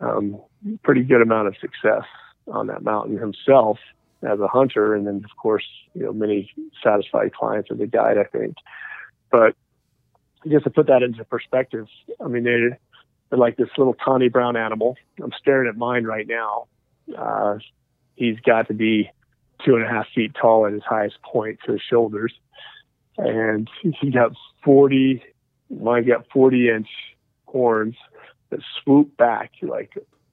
[0.00, 0.40] um,
[0.82, 2.04] pretty good amount of success
[2.48, 3.78] on that mountain himself
[4.22, 5.64] as a hunter, and then of course,
[5.94, 6.50] you know, many
[6.82, 8.18] satisfied clients as a guide.
[8.18, 8.56] I think,
[9.30, 9.54] but
[10.48, 11.86] just to put that into perspective,
[12.22, 12.78] I mean, they're,
[13.28, 14.96] they're like this little tawny brown animal.
[15.22, 16.66] I'm staring at mine right now.
[17.16, 17.58] Uh,
[18.16, 19.10] he's got to be
[19.64, 22.32] two and a half feet tall at his highest point to his shoulders,
[23.18, 23.68] and
[24.00, 24.32] he got
[24.64, 25.22] 40.
[25.70, 26.88] Mine got 40 inch
[27.46, 27.96] horns
[28.50, 29.92] that swoop back like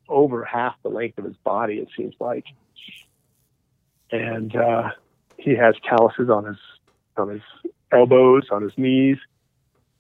[0.10, 1.76] over half the length of his body.
[1.76, 2.46] It seems like
[4.12, 4.90] and uh,
[5.38, 6.58] he has calluses on his
[7.18, 7.42] on his
[7.92, 9.18] elbows, on his knees,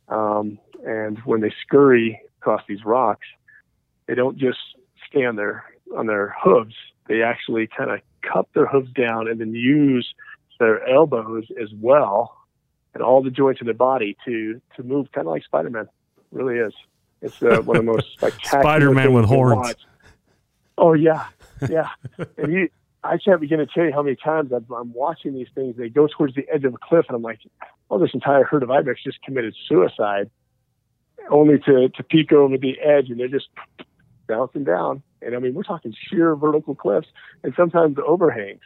[0.09, 3.25] um, and when they scurry across these rocks,
[4.07, 4.59] they don't just
[5.09, 6.75] stand there on their hooves.
[7.07, 10.13] They actually kind of cup their hooves down and then use
[10.59, 12.37] their elbows as well
[12.97, 15.87] and all the joints of their body to to move, kind of like Spider Man.
[16.31, 16.73] Really is.
[17.21, 18.63] It's uh, one of the most spectacular.
[18.63, 19.75] Spider Man with horns.
[20.77, 21.27] Oh yeah,
[21.69, 21.89] yeah.
[22.37, 22.69] and he
[23.03, 25.75] I can't begin to tell you how many times i am watching these things.
[25.77, 27.39] They go towards the edge of a cliff, and I'm like,
[27.89, 30.29] "Oh, this entire herd of ibex just committed suicide,"
[31.29, 33.47] only to to peek over the edge, and they're just
[34.27, 35.03] bouncing down.
[35.21, 37.07] And I mean, we're talking sheer vertical cliffs,
[37.43, 38.61] and sometimes the overhangs.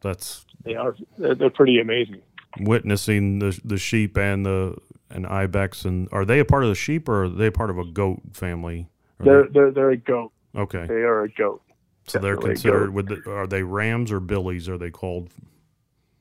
[0.00, 2.22] That's they are they're, they're pretty amazing.
[2.60, 4.76] Witnessing the the sheep and the
[5.10, 7.78] and ibex, and are they a part of the sheep or are they part of
[7.78, 8.88] a goat family?
[9.20, 10.32] They're they're they're a goat.
[10.56, 11.62] Okay, they are a goat.
[12.08, 12.94] So they're considered.
[12.94, 14.68] The, are they rams or billies?
[14.68, 15.30] Are they called?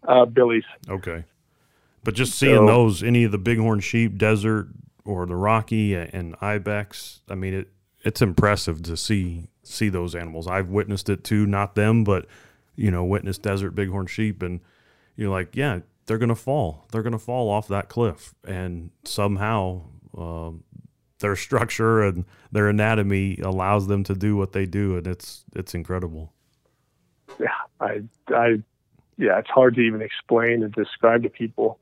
[0.08, 0.64] Uh, billies.
[0.90, 1.24] Okay,
[2.04, 4.70] but just seeing so, those, any of the bighorn sheep, desert
[5.06, 7.22] or the Rocky and ibex.
[7.30, 7.70] I mean, it
[8.04, 10.48] it's impressive to see see those animals.
[10.48, 12.26] I've witnessed it too, not them, but
[12.76, 14.62] you know, witnessed desert bighorn sheep, and
[15.16, 16.86] you're like, yeah, they're gonna fall.
[16.92, 19.82] They're gonna fall off that cliff, and somehow
[20.18, 20.52] uh,
[21.20, 25.74] their structure and their anatomy allows them to do what they do, and it's it's
[25.74, 26.34] incredible.
[27.39, 27.47] Yeah,
[27.80, 28.63] I, I,
[29.18, 31.80] yeah, it's hard to even explain and describe to people.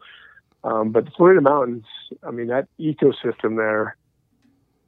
[0.63, 1.85] Um, but the Florida mountains,
[2.23, 3.95] I mean, that ecosystem there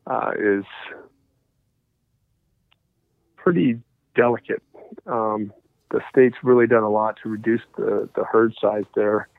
[0.08, 0.66] uh, is
[3.36, 3.80] pretty
[4.16, 4.64] delicate.
[5.06, 5.54] Um,
[5.92, 9.30] the state's really done a lot to reduce the, the herd size there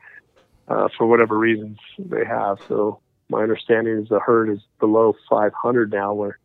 [0.67, 2.57] uh, for whatever reasons they have.
[2.67, 6.39] So my understanding is the herd is below 500 now, where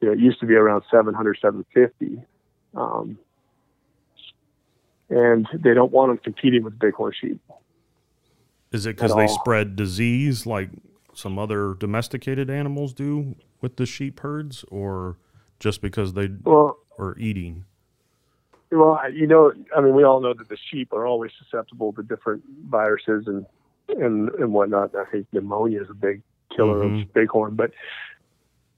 [0.00, 2.22] you know it used to be around 700, 750.
[2.74, 3.18] Um,
[5.08, 7.40] and they don't want them competing with bighorn sheep.
[8.72, 9.28] Is it because they all.
[9.28, 10.70] spread disease like
[11.14, 15.16] some other domesticated animals do with the sheep herds, or
[15.60, 17.64] just because they well, are eating?
[18.70, 22.02] Well, you know, I mean, we all know that the sheep are always susceptible to
[22.02, 23.46] different viruses and
[23.88, 24.94] and and whatnot.
[24.94, 26.22] I think pneumonia is a big
[26.54, 27.02] killer mm-hmm.
[27.02, 27.72] of bighorn, but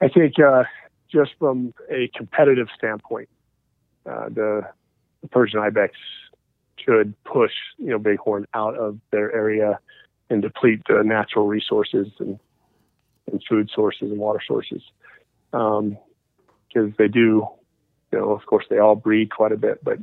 [0.00, 0.64] I think uh,
[1.10, 3.28] just from a competitive standpoint,
[4.06, 4.62] uh, the,
[5.22, 5.94] the Persian ibex
[6.76, 9.78] should push you know bighorn out of their area
[10.30, 12.38] and deplete the natural resources and
[13.30, 14.82] and food sources and water sources
[15.50, 15.78] because
[16.76, 17.46] um, they do
[18.12, 19.98] you know of course they all breed quite a bit but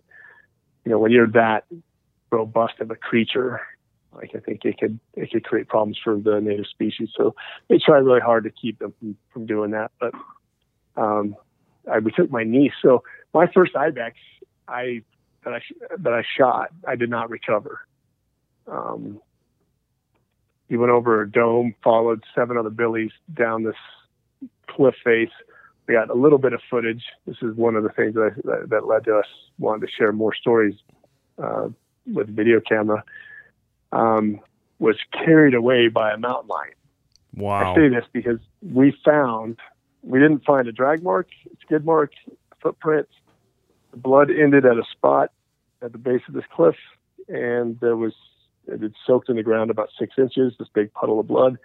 [0.83, 1.63] you know when you're that
[2.31, 3.61] robust of a creature
[4.15, 7.09] like I think it could it could create problems for the native species.
[7.15, 7.35] So
[7.69, 9.91] they try really hard to keep them from, from doing that.
[9.99, 10.13] But
[10.95, 11.35] um,
[11.91, 12.73] I we took my niece.
[12.81, 13.03] So
[13.33, 14.17] my first ibex,
[14.67, 15.01] I
[15.43, 15.59] that I
[15.99, 17.81] that I shot, I did not recover.
[18.67, 19.21] Um,
[20.67, 23.75] he went over a dome, followed seven other billies down this
[24.67, 25.29] cliff face.
[25.87, 27.03] We got a little bit of footage.
[27.27, 29.27] This is one of the things that, that, that led to us
[29.59, 30.73] wanting to share more stories
[31.37, 31.67] uh,
[32.11, 33.03] with video camera
[33.91, 34.39] um,
[34.79, 36.73] was carried away by a mountain lion.
[37.35, 37.73] Wow.
[37.73, 39.59] I say this because we found,
[40.01, 41.27] we didn't find a drag mark,
[41.61, 42.11] skid mark,
[42.61, 43.11] footprints.
[43.91, 45.31] The blood ended at a spot
[45.81, 46.75] at the base of this cliff,
[47.27, 48.13] and there was,
[48.67, 51.57] it had soaked in the ground about six inches, this big puddle of blood.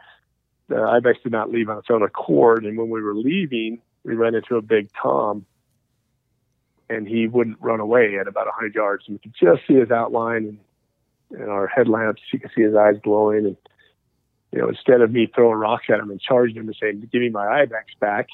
[0.68, 4.14] The ibex did not leave on its own accord, and when we were leaving, we
[4.14, 5.47] ran into a big tom,
[6.89, 9.05] and he wouldn't run away at about 100 yards.
[9.07, 10.59] And we could just see his outline, and
[11.31, 12.22] and our headlamps.
[12.33, 13.47] You can see his eyes glowing.
[13.47, 13.57] And,
[14.53, 17.20] you know, instead of me throwing rocks at him and charging him and saying, give
[17.20, 18.28] me my ibex back,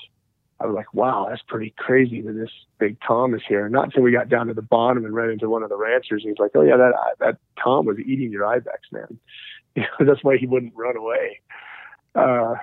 [0.58, 3.66] I was like, wow, that's pretty crazy that this big Tom is here.
[3.66, 5.76] And Not until we got down to the bottom and ran into one of the
[5.76, 6.22] ranchers.
[6.24, 9.18] And he's like, oh, yeah, that, that Tom was eating your ibex, man.
[9.76, 11.38] You know, that's why he wouldn't run away.
[12.14, 12.54] Uh,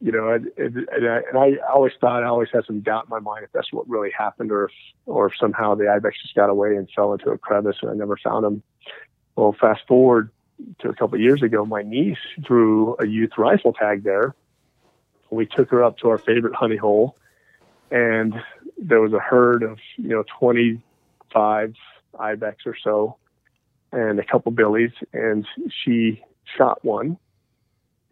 [0.00, 3.10] you know, and, and, I, and I always thought I always had some doubt in
[3.10, 4.70] my mind if that's what really happened, or if
[5.06, 7.94] or if somehow the ibex just got away and fell into a crevice and I
[7.94, 8.62] never found him.
[9.36, 10.30] Well, fast forward
[10.80, 14.34] to a couple years ago, my niece drew a youth rifle tag there.
[15.30, 17.16] We took her up to our favorite honey hole,
[17.90, 18.34] and
[18.78, 21.74] there was a herd of you know 25
[22.20, 23.16] ibex or so,
[23.90, 25.46] and a couple billies, and
[25.82, 26.22] she
[26.56, 27.18] shot one,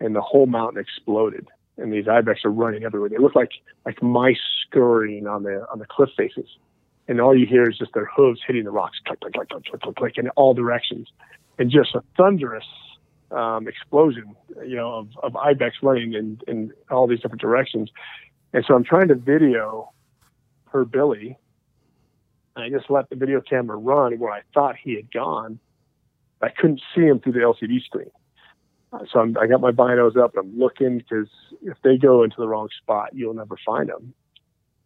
[0.01, 3.09] and the whole mountain exploded, and these ibex are running everywhere.
[3.09, 3.53] They look like
[3.87, 6.49] like mice scurrying on the on the cliff faces,
[7.09, 9.65] and all you hear is just their hooves hitting the rocks, click click click click
[9.65, 11.09] click click, click in all directions,
[11.59, 12.65] and just a thunderous
[13.31, 17.91] um, explosion, you know, of, of ibex running in, in all these different directions.
[18.53, 19.91] And so I'm trying to video
[20.71, 21.39] her Billy.
[22.55, 25.59] I just let the video camera run where I thought he had gone.
[26.43, 28.11] I couldn't see him through the LCD screen.
[28.93, 30.37] Uh, so I'm, I got my binos up.
[30.37, 31.29] And I'm looking because
[31.63, 34.13] if they go into the wrong spot, you'll never find them.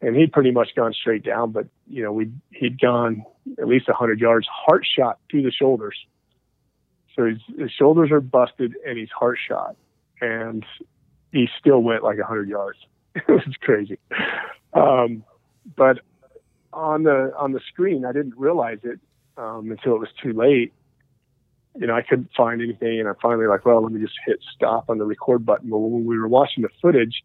[0.03, 3.24] And he'd pretty much gone straight down, but you know, we he'd gone
[3.59, 5.97] at least a 100 yards, heart shot through the shoulders
[7.16, 9.76] so his, his shoulders are busted and he's heart shot,
[10.20, 10.64] and
[11.32, 12.78] he still went like a 100 yards.
[13.14, 13.99] it was crazy.
[14.74, 15.24] Um,
[15.76, 16.01] but
[16.72, 19.01] on the on the screen, I didn't realize it
[19.38, 20.74] um, until it was too late.
[21.78, 24.38] You know, I couldn't find anything, and I'm finally like, well, let me just hit
[24.55, 25.70] stop on the record button.
[25.70, 27.22] Well, when we were watching the footage,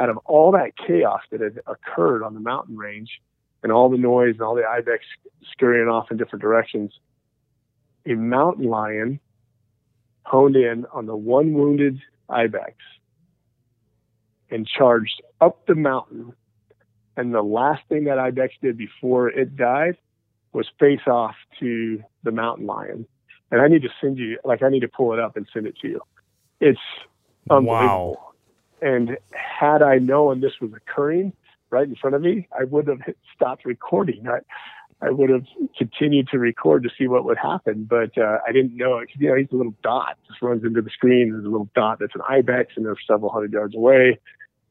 [0.00, 3.20] out of all that chaos that had occurred on the mountain range,
[3.62, 5.04] and all the noise and all the ibex
[5.52, 6.92] scurrying off in different directions,
[8.06, 9.20] a mountain lion
[10.22, 12.74] honed in on the one wounded ibex
[14.50, 16.32] and charged up the mountain.
[17.16, 19.98] And the last thing that ibex did before it died
[20.54, 23.06] was face off to the mountain lion.
[23.50, 25.66] And I need to send you, like, I need to pull it up and send
[25.66, 26.00] it to you.
[26.60, 26.80] It's
[27.50, 28.16] unbelievable.
[28.16, 28.29] Wow.
[28.82, 31.32] And had I known this was occurring
[31.70, 33.00] right in front of me, I would have
[33.34, 34.26] stopped recording.
[34.28, 34.38] I,
[35.02, 35.44] I would have
[35.78, 39.08] continued to record to see what would happen, but uh, I didn't know it.
[39.16, 41.30] You know, he's a little dot, just runs into the screen.
[41.30, 44.18] There's a little dot that's an ibex, and they're several hundred yards away.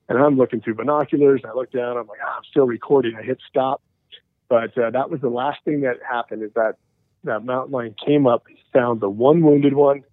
[0.07, 1.41] And I'm looking through binoculars.
[1.43, 1.97] And I look down.
[1.97, 3.15] I'm like, oh, I'm still recording.
[3.17, 3.81] I hit stop,
[4.49, 6.43] but uh, that was the last thing that happened.
[6.43, 6.75] Is that
[7.23, 8.43] that mountain lion came up,
[8.73, 10.03] found the one wounded one.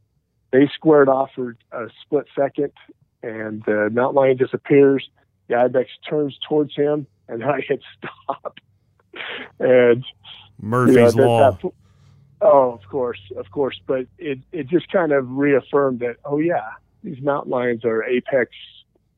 [0.51, 2.73] They squared off for a split second,
[3.23, 5.09] and the mountain lion disappears.
[5.49, 8.59] The ibex turns towards him, and I hit stop
[9.59, 10.05] and
[10.61, 11.51] Murphy's you know, Law.
[11.51, 11.73] That,
[12.41, 13.81] oh, of course, of course.
[13.87, 16.71] But it it just kind of reaffirmed that oh yeah,
[17.03, 18.51] these mountain lions are apex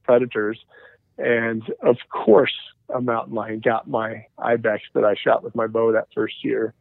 [0.05, 0.59] predators,
[1.17, 2.55] and of course
[2.95, 6.75] a mountain lion got my ibex that I shot with my bow that first year,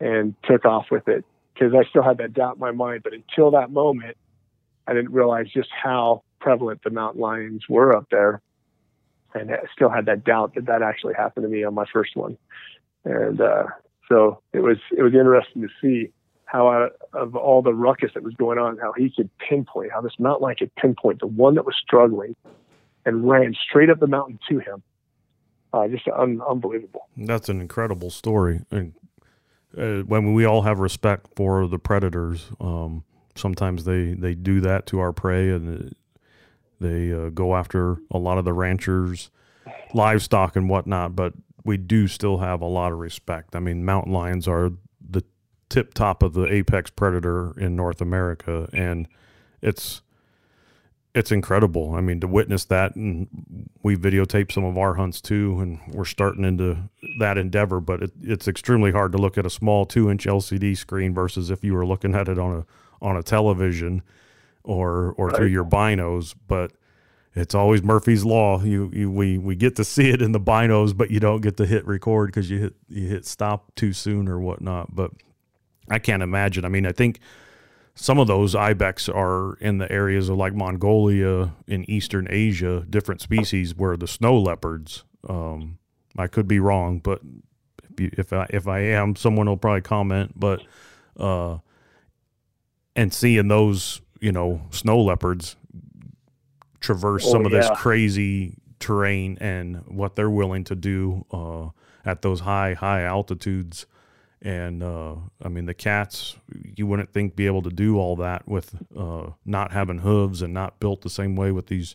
[0.00, 3.02] and took off with it because I still had that doubt in my mind.
[3.02, 4.16] But until that moment,
[4.86, 8.40] I didn't realize just how prevalent the mountain lions were up there
[9.34, 12.16] and I still had that doubt that that actually happened to me on my first
[12.16, 12.36] one.
[13.04, 13.64] And uh,
[14.08, 16.12] so it was it was interesting to see
[16.44, 20.00] how uh, of all the ruckus that was going on, how he could pinpoint, how
[20.00, 22.34] this mountain lion could pinpoint the one that was struggling
[23.06, 24.82] and ran straight up the mountain to him.
[25.72, 27.06] Uh, just un- unbelievable.
[27.16, 28.62] That's an incredible story.
[28.72, 28.94] And
[29.78, 33.04] uh, when we all have respect for the predators, um,
[33.36, 35.94] sometimes they, they do that to our prey, and
[36.80, 39.30] they uh, go after a lot of the ranchers,
[39.92, 43.54] livestock and whatnot, but we do still have a lot of respect.
[43.54, 44.70] I mean, mountain lions are
[45.00, 45.22] the
[45.68, 49.08] tip top of the apex predator in North America, and
[49.60, 50.02] it's
[51.12, 51.94] it's incredible.
[51.94, 56.04] I mean, to witness that, and we videotape some of our hunts too, and we're
[56.04, 57.80] starting into that endeavor.
[57.80, 61.64] But it, it's extremely hard to look at a small two-inch LCD screen versus if
[61.64, 62.66] you were looking at it on a
[63.04, 64.02] on a television
[64.64, 65.36] or or right.
[65.36, 66.72] through your binos, but
[67.34, 68.62] it's always Murphy's law.
[68.62, 71.56] You, you we we get to see it in the binos, but you don't get
[71.58, 74.94] to hit record because you hit you hit stop too soon or whatnot.
[74.94, 75.12] But
[75.88, 76.64] I can't imagine.
[76.64, 77.20] I mean, I think
[77.94, 83.20] some of those ibex are in the areas of like Mongolia in Eastern Asia, different
[83.20, 85.04] species where the snow leopards.
[85.28, 85.78] Um,
[86.16, 87.20] I could be wrong, but
[87.90, 90.32] if, you, if I if I am, someone will probably comment.
[90.34, 90.62] But
[91.16, 91.58] uh,
[92.96, 95.56] and seeing those you know snow leopards
[96.80, 97.60] traverse oh, some of yeah.
[97.60, 101.68] this crazy terrain and what they're willing to do uh,
[102.04, 103.86] at those high high altitudes.
[104.42, 106.36] And uh, I mean the cats
[106.76, 110.54] you wouldn't think be able to do all that with uh, not having hooves and
[110.54, 111.94] not built the same way with these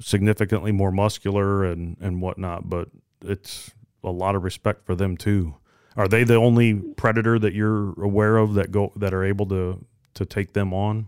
[0.00, 2.68] significantly more muscular and and whatnot.
[2.68, 2.88] But
[3.24, 3.70] it's
[4.02, 5.54] a lot of respect for them too.
[5.96, 9.84] Are they the only predator that you're aware of that go that are able to
[10.14, 11.06] to take them on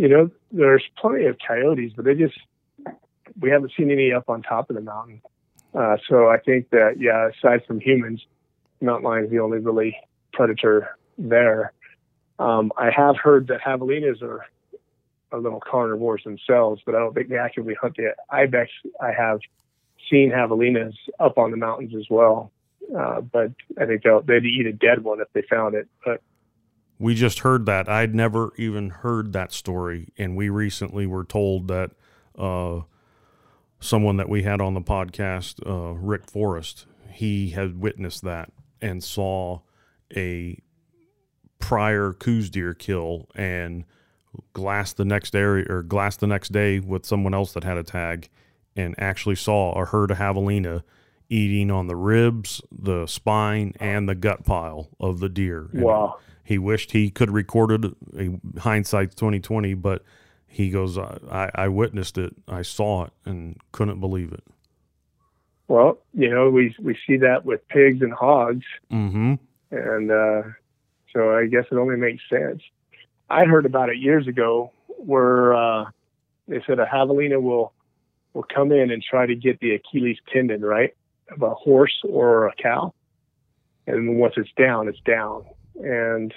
[0.00, 2.38] you know, there's plenty of coyotes, but they just
[3.38, 5.20] we haven't seen any up on top of the mountain.
[5.74, 8.24] Uh, so I think that yeah, aside from humans,
[8.80, 9.94] mountain lion is the only really
[10.32, 11.74] predator there.
[12.38, 14.46] Um, I have heard that javelinas are
[15.32, 18.70] a little carnivores themselves, but I don't think they actively hunt the ibex.
[19.02, 19.40] I have
[20.10, 22.50] seen javelinas up on the mountains as well.
[22.98, 25.88] Uh, but I think they'll, they'd eat a dead one if they found it.
[26.02, 26.22] But
[27.00, 27.88] we just heard that.
[27.88, 31.92] I'd never even heard that story, and we recently were told that
[32.38, 32.82] uh,
[33.80, 39.02] someone that we had on the podcast, uh, Rick Forrest, he had witnessed that and
[39.02, 39.60] saw
[40.14, 40.60] a
[41.58, 43.84] prior Coues deer kill and
[44.52, 47.82] glass the next area or glass the next day with someone else that had a
[47.82, 48.28] tag
[48.76, 50.82] and actually saw or heard a javelina
[51.30, 55.70] eating on the ribs, the spine, and the gut pile of the deer.
[55.72, 56.18] And wow.
[56.44, 60.02] He wished he could recorded a hindsight 2020, but
[60.48, 62.34] he goes, I, I witnessed it.
[62.48, 64.42] I saw it and couldn't believe it.
[65.68, 68.66] Well, you know, we, we see that with pigs and hogs.
[68.90, 69.34] Mm-hmm.
[69.70, 70.42] And, uh,
[71.14, 72.62] so I guess it only makes sense.
[73.28, 75.84] I heard about it years ago where, uh,
[76.48, 77.72] they said a javelina will,
[78.34, 80.96] will come in and try to get the Achilles tendon, right?
[81.30, 82.92] Of a horse or a cow.
[83.86, 85.44] And once it's down, it's down.
[85.76, 86.34] And,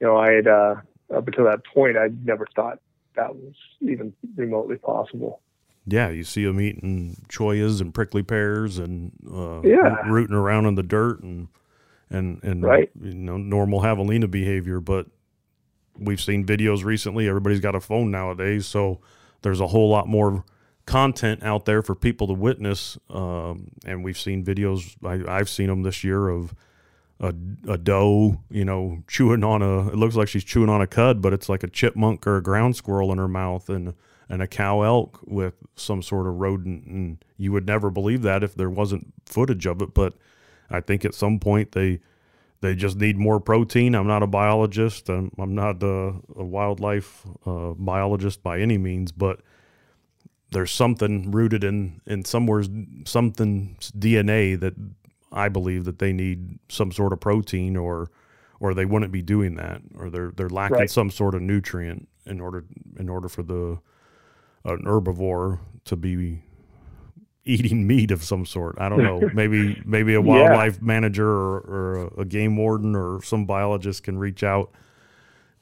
[0.00, 0.76] you know, I had, uh,
[1.14, 2.78] up until that point, I'd never thought
[3.14, 5.40] that was even remotely possible.
[5.86, 10.02] Yeah, you see them eating chollas and prickly pears and uh, yeah.
[10.08, 11.48] rooting around in the dirt and
[12.10, 12.90] and and right.
[13.00, 14.80] you know normal javelina behavior.
[14.80, 15.06] But
[15.96, 17.28] we've seen videos recently.
[17.28, 19.00] Everybody's got a phone nowadays, so
[19.42, 20.44] there's a whole lot more
[20.86, 22.96] content out there for people to witness.
[23.10, 24.96] Um, and we've seen videos.
[25.04, 26.54] I, I've seen them this year of
[27.20, 27.34] a,
[27.68, 29.88] a doe, you know, chewing on a.
[29.88, 32.42] It looks like she's chewing on a cud, but it's like a chipmunk or a
[32.42, 33.94] ground squirrel in her mouth, and
[34.28, 36.86] and a cow elk with some sort of rodent.
[36.86, 39.94] And you would never believe that if there wasn't footage of it.
[39.94, 40.14] But
[40.70, 42.00] I think at some point they
[42.60, 43.94] they just need more protein.
[43.94, 45.08] I'm not a biologist.
[45.08, 49.40] I'm, I'm not a, a wildlife uh, biologist by any means, but
[50.50, 52.62] there's something rooted in in somewhere
[53.04, 54.74] something DNA that
[55.32, 58.10] I believe that they need some sort of protein or
[58.60, 60.90] or they wouldn't be doing that or they're they're lacking Right.
[60.90, 62.64] some sort of nutrient in order
[62.98, 63.78] in order for the
[64.64, 66.42] an herbivore to be
[67.44, 68.74] eating meat of some sort.
[68.78, 69.30] I don't know.
[69.34, 74.18] maybe maybe a wildlife manager or, or a, a game warden or some biologist can
[74.18, 74.72] reach out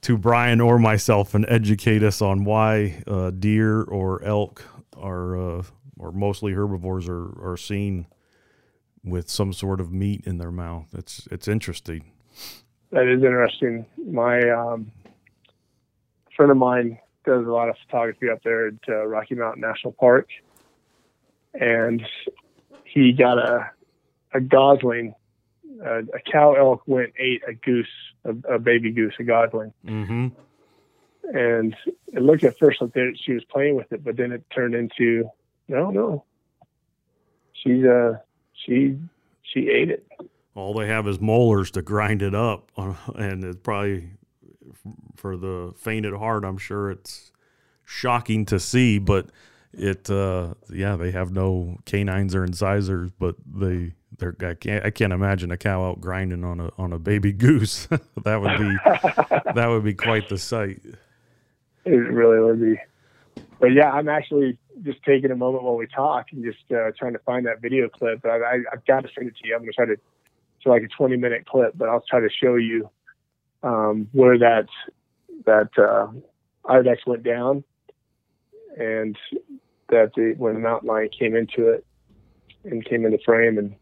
[0.03, 4.62] to Brian or myself and educate us on why uh, deer or elk
[4.97, 5.62] are uh,
[5.99, 8.07] or mostly herbivores are, are seen
[9.05, 10.88] with some sort of meat in their mouth.
[10.95, 12.12] It's it's interesting.
[12.90, 13.86] That is interesting.
[14.07, 14.92] My um,
[16.36, 19.92] friend of mine does a lot of photography up there at uh, Rocky Mountain National
[19.92, 20.28] Park,
[21.55, 22.03] and
[22.84, 23.70] he got a
[24.32, 25.14] a gosling.
[25.84, 27.88] Uh, a cow elk went ate a goose,
[28.24, 30.28] a, a baby goose, a gosling, Mm-hmm.
[31.32, 31.76] And
[32.12, 35.28] it looked at first like she was playing with it, but then it turned into
[35.68, 36.24] no, no.
[37.52, 38.18] She's uh
[38.52, 38.98] she
[39.42, 40.06] she ate it.
[40.54, 44.10] All they have is molars to grind it up, and it's probably
[45.16, 46.44] for the faint at heart.
[46.44, 47.32] I'm sure it's
[47.84, 49.30] shocking to see, but
[49.72, 54.90] it uh, yeah they have no canines or incisors, but they they're I can't I
[54.90, 57.86] can't imagine a cow out grinding on a on a baby goose.
[58.24, 60.82] that would be that would be quite the sight.
[61.85, 62.81] It really would be.
[63.61, 67.12] But yeah, I'm actually just taking a moment while we talk and just uh, trying
[67.12, 68.23] to find that video clip.
[68.23, 69.55] But I, I, I've got to send it to you.
[69.55, 72.28] I'm going to try to, it's like a 20 minute clip, but I'll try to
[72.31, 72.90] show you
[73.62, 74.66] um, where that
[75.47, 76.09] that uh,
[76.70, 77.65] ibex went down
[78.78, 79.16] and
[79.89, 81.85] that the when the mountain lion came into it
[82.65, 83.74] and came into frame and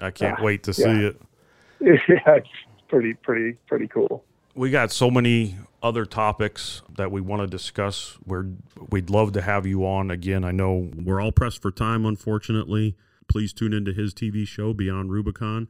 [0.00, 1.20] I can't Ah, wait to see it.
[1.80, 2.48] yeah, it's
[2.88, 4.24] pretty pretty pretty cool.
[4.54, 8.18] We got so many other topics that we want to discuss.
[8.24, 8.46] Where
[8.90, 10.44] we'd love to have you on again.
[10.44, 12.96] I know we're all pressed for time unfortunately.
[13.28, 15.68] Please tune into his tv show beyond rubicon.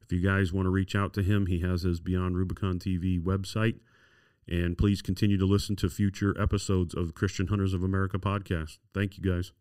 [0.00, 3.20] If you guys want to reach out to him he has his beyond rubicon tv
[3.22, 3.76] website.
[4.48, 8.78] And please continue to listen to future episodes of christian hunters of america podcast.
[8.94, 9.52] Thank you guys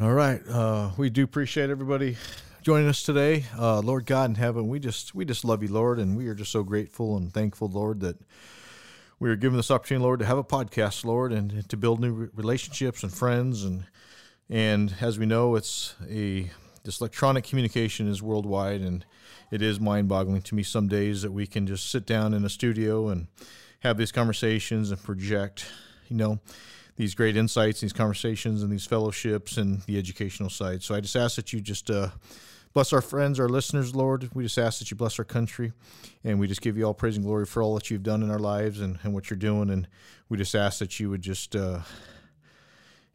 [0.00, 0.40] All right.
[0.48, 2.16] Uh, we do appreciate everybody
[2.62, 3.46] joining us today.
[3.58, 6.36] Uh, Lord God in heaven, we just we just love you, Lord, and we are
[6.36, 8.16] just so grateful and thankful, Lord, that
[9.18, 12.30] we are given this opportunity, Lord, to have a podcast, Lord, and to build new
[12.32, 13.86] relationships and friends and
[14.48, 16.48] and as we know, it's a
[16.84, 19.04] this electronic communication is worldwide, and
[19.50, 22.48] it is mind-boggling to me some days that we can just sit down in a
[22.48, 23.26] studio and
[23.80, 25.66] have these conversations and project,
[26.06, 26.38] you know,
[26.98, 30.82] these great insights, these conversations, and these fellowships and the educational side.
[30.82, 32.08] So I just ask that you just uh,
[32.74, 34.28] bless our friends, our listeners, Lord.
[34.34, 35.72] We just ask that you bless our country,
[36.24, 38.30] and we just give you all praise and glory for all that you've done in
[38.32, 39.70] our lives and, and what you're doing.
[39.70, 39.86] And
[40.28, 41.82] we just ask that you would just, uh,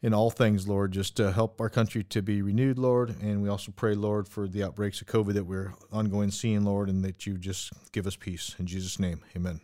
[0.00, 3.14] in all things, Lord, just uh, help our country to be renewed, Lord.
[3.20, 6.88] And we also pray, Lord, for the outbreaks of COVID that we're ongoing seeing, Lord,
[6.88, 8.56] and that you just give us peace.
[8.58, 9.60] In Jesus' name, amen.